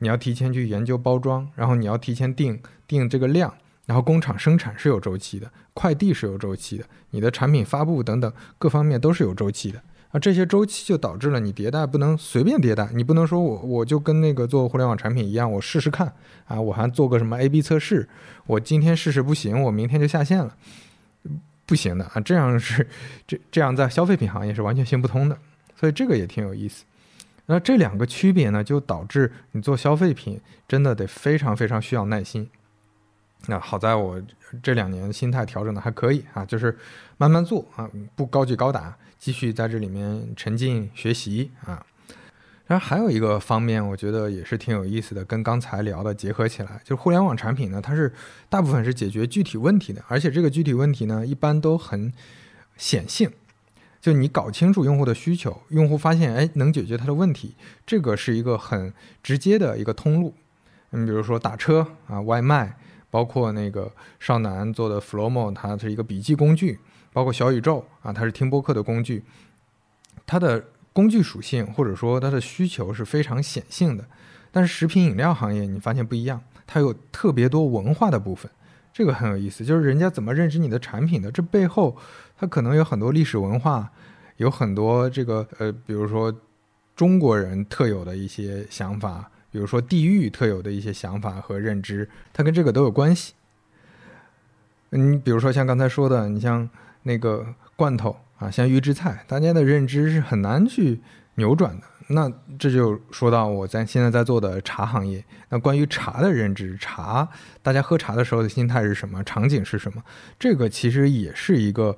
[0.00, 3.54] 你要提前去研究包装，然后你要提前定定这个量。
[3.86, 10.18] 然后工厂生产是有周期的，快递是有周期的，你的产品发布等等各方面都是有周期的啊。
[10.18, 16.12] 这些周期就导致了你迭代不能随便迭代，你不能说我我就跟那个做互联网产品一样，我试试看
[16.46, 18.08] 啊，我还做个什么 A/B 测试，
[18.46, 20.56] 我今天试试不行，我明天就下线了，
[21.66, 22.20] 不行的啊。
[22.20, 22.88] 这样是
[23.26, 25.36] 这这样在消费品行业是完全行不通的，
[25.78, 26.84] 所以这个也挺有意思。
[27.46, 32.48] 那这两个区别呢，就导致你做消费品真的得非常非常需要耐心。
[33.46, 34.20] 那好在我
[34.62, 36.76] 这两年心态调整的还可以啊，就是
[37.18, 41.84] 慢慢做啊，不高举高打，继续在这里面沉浸学习啊。
[42.66, 48.10] 然后还有一个方面，我觉得也是挺有意思的，跟刚才聊的结合起来，就是互联网产品呢，它是
[48.48, 52.10] 大部分是解决具体问题的，而且这个具体问题呢，一般都很
[52.78, 53.30] 显性，
[54.00, 60.32] 就你搞清楚用户的需求，用户发现哎能解决他的问题，这个是一个很直接的一个通路。
[60.90, 62.78] 你比如说打车啊，外卖。
[63.14, 63.88] 包括那个
[64.18, 66.76] 少南做的 Flomo，它是一个笔记工具；
[67.12, 69.22] 包括小宇宙啊，它是听播客的工具。
[70.26, 74.04] 它的工具属性或者说它的需求是非常显性的。
[74.50, 78.50] 但是食品饮料行业你发现不一样，它有特别多文化的部分，
[78.92, 79.64] 这个很有意思。
[79.64, 81.96] 就是人家怎么认知你的产品的，这背后
[82.36, 83.92] 它可能有很多历史文化，
[84.38, 86.34] 有很多这个呃，比如说
[86.96, 89.30] 中国人特有的一些想法。
[89.54, 93.34] 比如说地域特有的一些想法和认知，它跟这个都有关系。
[94.90, 96.68] 你比如说像刚才说的，你像
[97.04, 97.46] 那个
[97.76, 100.98] 罐头啊，像预制菜，大家的认知是很难去
[101.36, 101.86] 扭转的。
[102.08, 102.28] 那
[102.58, 107.28] 这就说到我在现在在做的茶行业，那关于茶的认知，茶
[107.62, 110.02] 大家喝茶的时候的心态是什么，场景是什么，
[110.36, 111.96] 这个其实也是一个。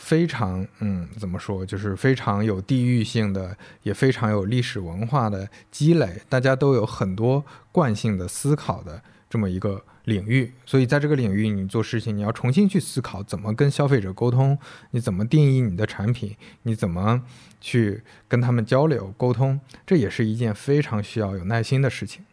[0.00, 14.56] 非常嗯，怎么说，就是非常有地域性的，也非常有历史文化的积累，大家都有很多惯性的思考的这么一个领域，所以在这个领域，你做事情你要重新去思考怎么跟消费者沟通，
[14.92, 17.22] 你怎么定义你的产品，你怎么
[17.60, 22.24] 去跟他们交流沟通，这也是一件非常需要有耐心的事情。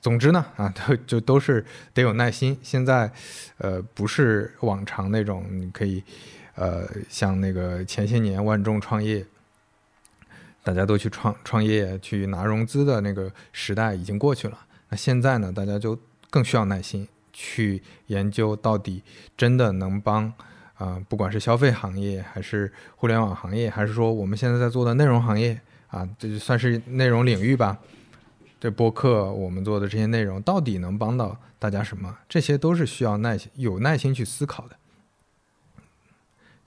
[0.00, 2.56] 总之呢，啊，都 就都是得有耐心。
[2.62, 3.10] 现在，
[3.56, 6.04] 呃，不是往常那种你可以，
[6.58, 9.24] 呃，像那个前些年万众创业，
[10.64, 14.58] 大家都去创创业去拿融资的那个时代已经过去了。
[14.88, 15.96] 那现在呢，大家就
[16.30, 19.04] 更需要耐心去研究到底
[19.36, 20.32] 真的能帮，
[20.74, 27.78] 啊，不管是消费行业还是互联网行业，还是说我们现在在做的内容行业，啊，这就算是内容领域吧。
[28.58, 32.18] 这播客我们做的这些内容到底能帮到大家什么？
[32.28, 34.76] 这些都是需要耐心、有耐心去思考的。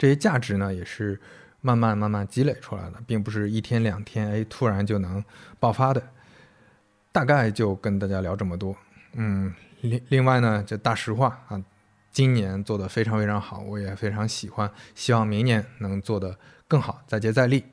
[0.02, 1.22] 这些价值呢，也是
[1.62, 5.24] 慢慢慢慢积累出来的，并不是一天两天哎突然就能
[5.60, 6.02] 爆发的。
[7.12, 8.76] 大概就跟大家聊这么多。
[9.14, 11.64] 嗯，另另外呢，这大实话啊，
[12.12, 16.36] 今年做的非常非常好，我也非常喜欢，希望明年能做得
[16.68, 17.64] 更好，再接再厉。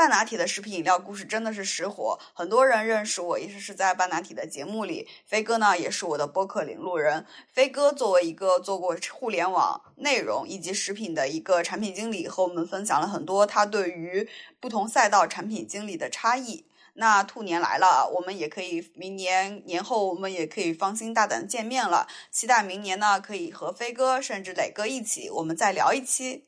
[0.00, 5.06] 半拿铁的食品饮料故事真的是实火，很多人认识我也是是在半拿铁的节目里。
[5.26, 7.26] 飞哥呢也是我的播客领路人。
[7.52, 14.26] 飞哥作为一个做过互联网内容以及食品的一个产品经理，和我们分享了很多他对于
[14.58, 16.64] 不同赛道产品经理的差异。
[16.94, 22.08] 那兔年来了，我们也可以明年年后我们也可以放心大胆见面了。
[22.30, 26.46] 期待明年呢可以和飞哥甚至磊哥一起，我们再聊一期。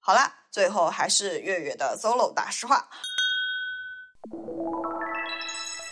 [0.00, 2.88] 好啦，最后还是月月的 solo 大实话。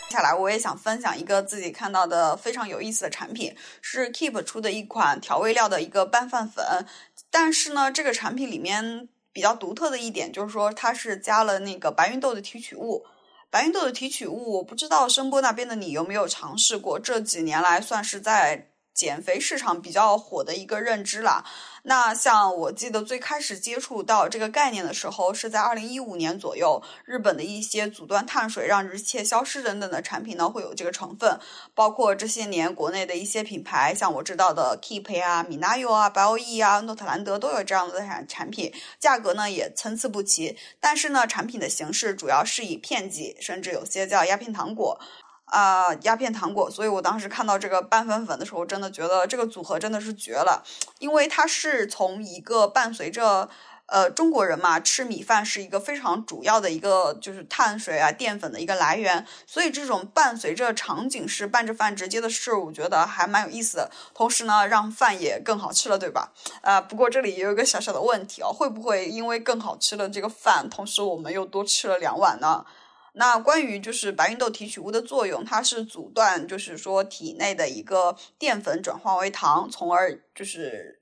[0.09, 6.63] 接下来我也想分享一个自己看到的非常有意思的产品，是 Keep 出的一款调味料的一个拌饭粉。
[7.29, 13.03] 但是呢，这个产品里面比较独特的一点就是说，它是加了那个白芸豆的提取物。
[13.49, 16.97] 白芸豆的提取物，我不知道声波那边的你有没有尝试过？
[16.97, 21.43] 这几年来算是在减肥市场比较火的一个认知了。
[21.85, 31.37] 那像我记得最开始接触到这个概念的时候，是在二零一五年左右，日本的一些阻断碳水、让日切消失等等的产品呢，会有这个成分。
[31.75, 40.57] 包括这些年国内的一些品牌，像我知道的 Keep 啊、米娜优啊、白欧 E 啊、诺特兰德都有这样的产产品，价格呢也参差不齐。
[40.79, 44.97] 但是呢，产品的形式主要是以片剂，甚至有些叫鸦片糖果。
[45.53, 50.63] 啊，鸦片糖果，所以我当时看到这个拌粉粉的时候，真的觉得这个组合真的是绝了，
[50.97, 53.47] 因为它是从一个伴随着，
[53.85, 63.91] 呃，中国人嘛，吃米饭是一个非常主要的一个就是碳水啊、淀粉的一个来源，所以这种伴随着场景是伴着饭直接的事，我觉得还蛮有意思的。
[64.15, 66.31] 同时呢，让饭也更好吃了，对吧？
[66.63, 72.65] 啊，不过这里也有一个小小的问题哦，会不会因为更好吃了这个饭，同时我们又多吃了两碗呢？
[73.13, 80.99] 那关于就是白芸豆提取物的作用，它是阻断，就是说体内的一个淀粉转化为糖，从而就是。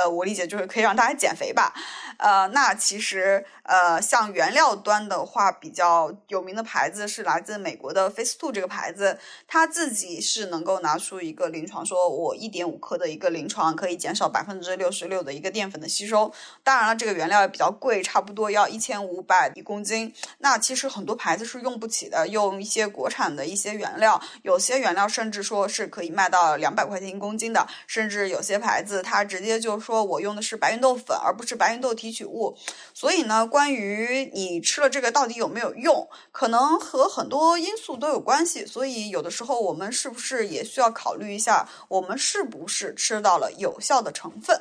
[0.00, 1.74] 呃，我理解就是可以让大家减肥吧。
[2.16, 16.32] 呃，那其实呃，像原料端的话，比较有名的牌子是来自美国的 Face Two 这个牌子，它自己是能够拿出一个临床，说我一点五克的一个临床可以减少百分之六十六的一个淀粉的吸收。
[16.62, 20.12] 当然了，这个原料也比较贵，差不多要一千五百一公斤。
[20.38, 29.70] 那其实很多牌子是用不起的，用一些国产的一些原料，有些原料甚至说是可以卖到两百块钱一公斤的，甚至有些牌子它直接就。
[29.90, 32.56] 说我用的是白芸豆粉，而不是白芸豆提取物，
[32.94, 38.64] 所以呢，关于你吃了这个到底有没有用，可能和很多因素都有关系。
[38.64, 44.60] 所以有的时候我们是不是也需要考虑一下，我们是不是吃到了有效的成分？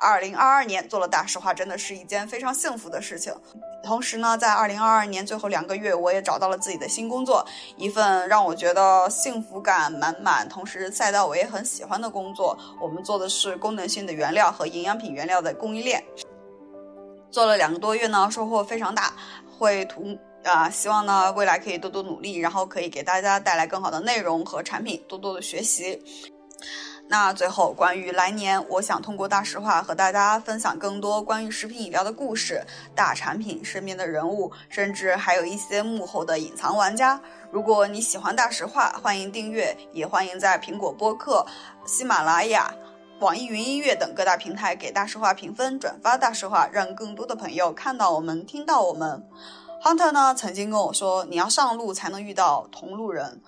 [0.00, 3.34] 二零二二年做了大实话，真的是一件非常幸福的事情。
[3.82, 7.46] 同时呢，在二零二二年最后两个月，我也找到了自己的新工作，
[7.76, 12.58] 一份让我觉得幸福感满满，同时赛道我也很喜欢的工作。
[12.80, 16.02] 我们做的是功能性的原料和营养品原料的供应链，
[17.30, 19.12] 做了两个多月呢，收获非常大。
[19.58, 26.02] 会图啊，希望呢未来可以多多努力，然后可以给大家带来更好的内容和产品，多多的学习。
[27.10, 37.20] 那最后，关于来年，我想通过大实话和大家分享更多关于食品饮料的故事、大产品身边的人物，甚至还有一些幕后的隐藏玩家。
[37.50, 41.44] 如果你喜欢大实话，欢迎订阅，也欢迎在苹果播客、
[41.84, 42.72] 喜马拉雅、
[43.18, 49.26] 网易云音乐等各大平台给大实话评分、转发大实话，让更多的朋友看到我们、听到我们。
[49.82, 53.40] Hunter 呢曾经跟我说：“你要上路才能遇到同路人。”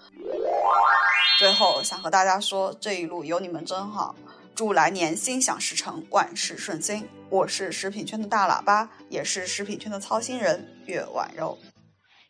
[1.38, 4.14] 最后想和大家说，这一路有你们真好，
[4.54, 7.08] 祝来年心想事成，万事顺心。
[7.28, 11.58] 我是食品圈的大喇叭，也是食品圈的操心人月婉柔。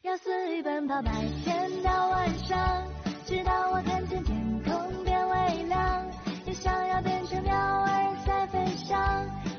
[0.03, 0.16] 要
[0.62, 1.11] 奔跑白
[1.45, 2.82] 天到晚上，
[3.26, 6.11] 直到我看见天空变微亮，
[6.47, 8.99] 也想要变成鸟儿在飞翔。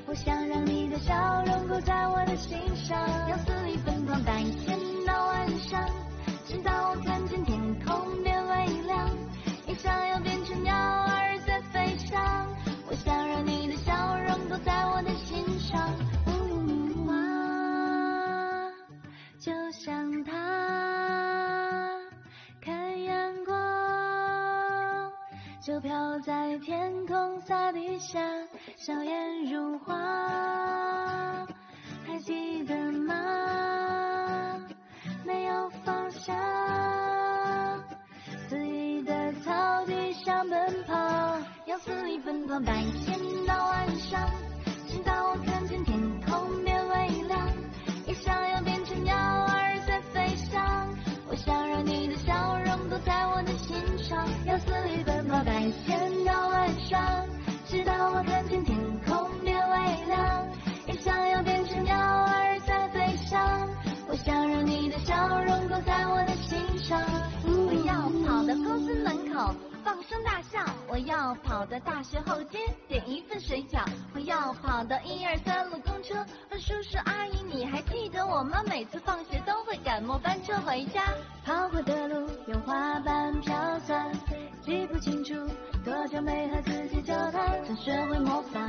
[0.08, 1.14] 我想让你的笑
[1.46, 2.98] 容在我的心上。
[3.30, 3.38] 要
[3.86, 5.90] 奔跑白天到晚上，
[6.48, 7.63] 直到我看见天。
[8.24, 9.10] 天微亮，
[9.68, 12.48] 你想要变成鸟儿在飞翔。
[12.88, 15.94] 我想让你的笑容刻在我的心上。
[17.06, 17.14] 花
[19.40, 20.32] 就像它，
[22.62, 25.12] 看阳光
[25.62, 28.20] 就飘在天空洒地下，
[28.78, 29.96] 笑颜如花，
[32.06, 33.16] 还记得吗？
[35.26, 36.34] 没有方向。
[38.54, 40.96] 肆意的草地上奔跑，
[41.66, 44.30] 要肆意奔跑，白天到晚上，
[44.88, 47.48] 直到我看见天空变微亮，
[48.06, 50.88] 也想要变成鸟儿在飞翔。
[51.28, 57.26] 我想让你的笑容都在我的心上，要肆意奔跑，白天到晚上，
[57.66, 60.48] 直到我看见天空变微亮，
[60.86, 63.68] 也想要变成鸟儿在飞翔。
[64.08, 67.02] 我想让你的笑容都在我的心上。
[70.14, 73.84] 声大笑，我要跑到大学后街点一份水饺，
[74.14, 76.14] 我要跑到一二三路公车
[76.52, 78.62] 问叔叔阿姨，你还记得我吗？
[78.68, 81.02] 每次放学都会赶末班车回家，
[81.44, 84.12] 跑过的路有花瓣飘散，
[84.62, 85.34] 记不清楚
[85.84, 88.60] 多久没和自己交谈，想学会魔法。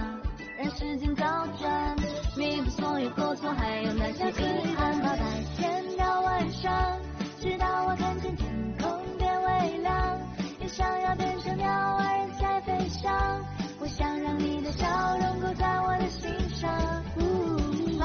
[0.56, 1.96] 让时间倒转，
[2.38, 4.98] 弥补所有过错，还有那些遗憾。
[5.02, 5.18] 跑白
[5.58, 6.98] 天到晚上，
[7.38, 8.48] 直到我看见天
[8.80, 10.20] 空变微亮，
[10.76, 13.44] 想要变成鸟儿在飞翔。
[13.78, 16.68] 我想让你的笑容勾在我的心上，
[17.16, 17.56] 呜
[17.96, 18.02] 风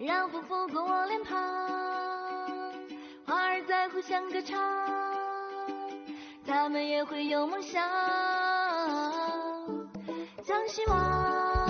[0.00, 1.38] 让风拂过我脸庞，
[3.24, 4.58] 花儿在互相歌唱，
[6.44, 7.80] 它们也会有梦想。
[10.42, 11.61] 将希望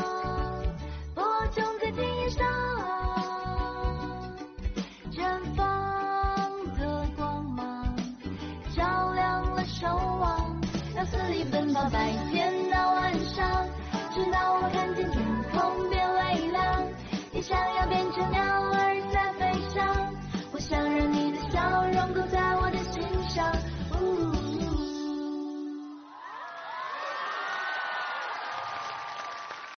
[11.82, 13.66] 从白天到晚上
[14.14, 15.20] 直到我看见天
[15.50, 16.86] 空变微亮
[17.32, 20.14] 也想要变成鸟儿在飞翔。
[20.52, 23.61] 我想让你的笑容勾在我的心上。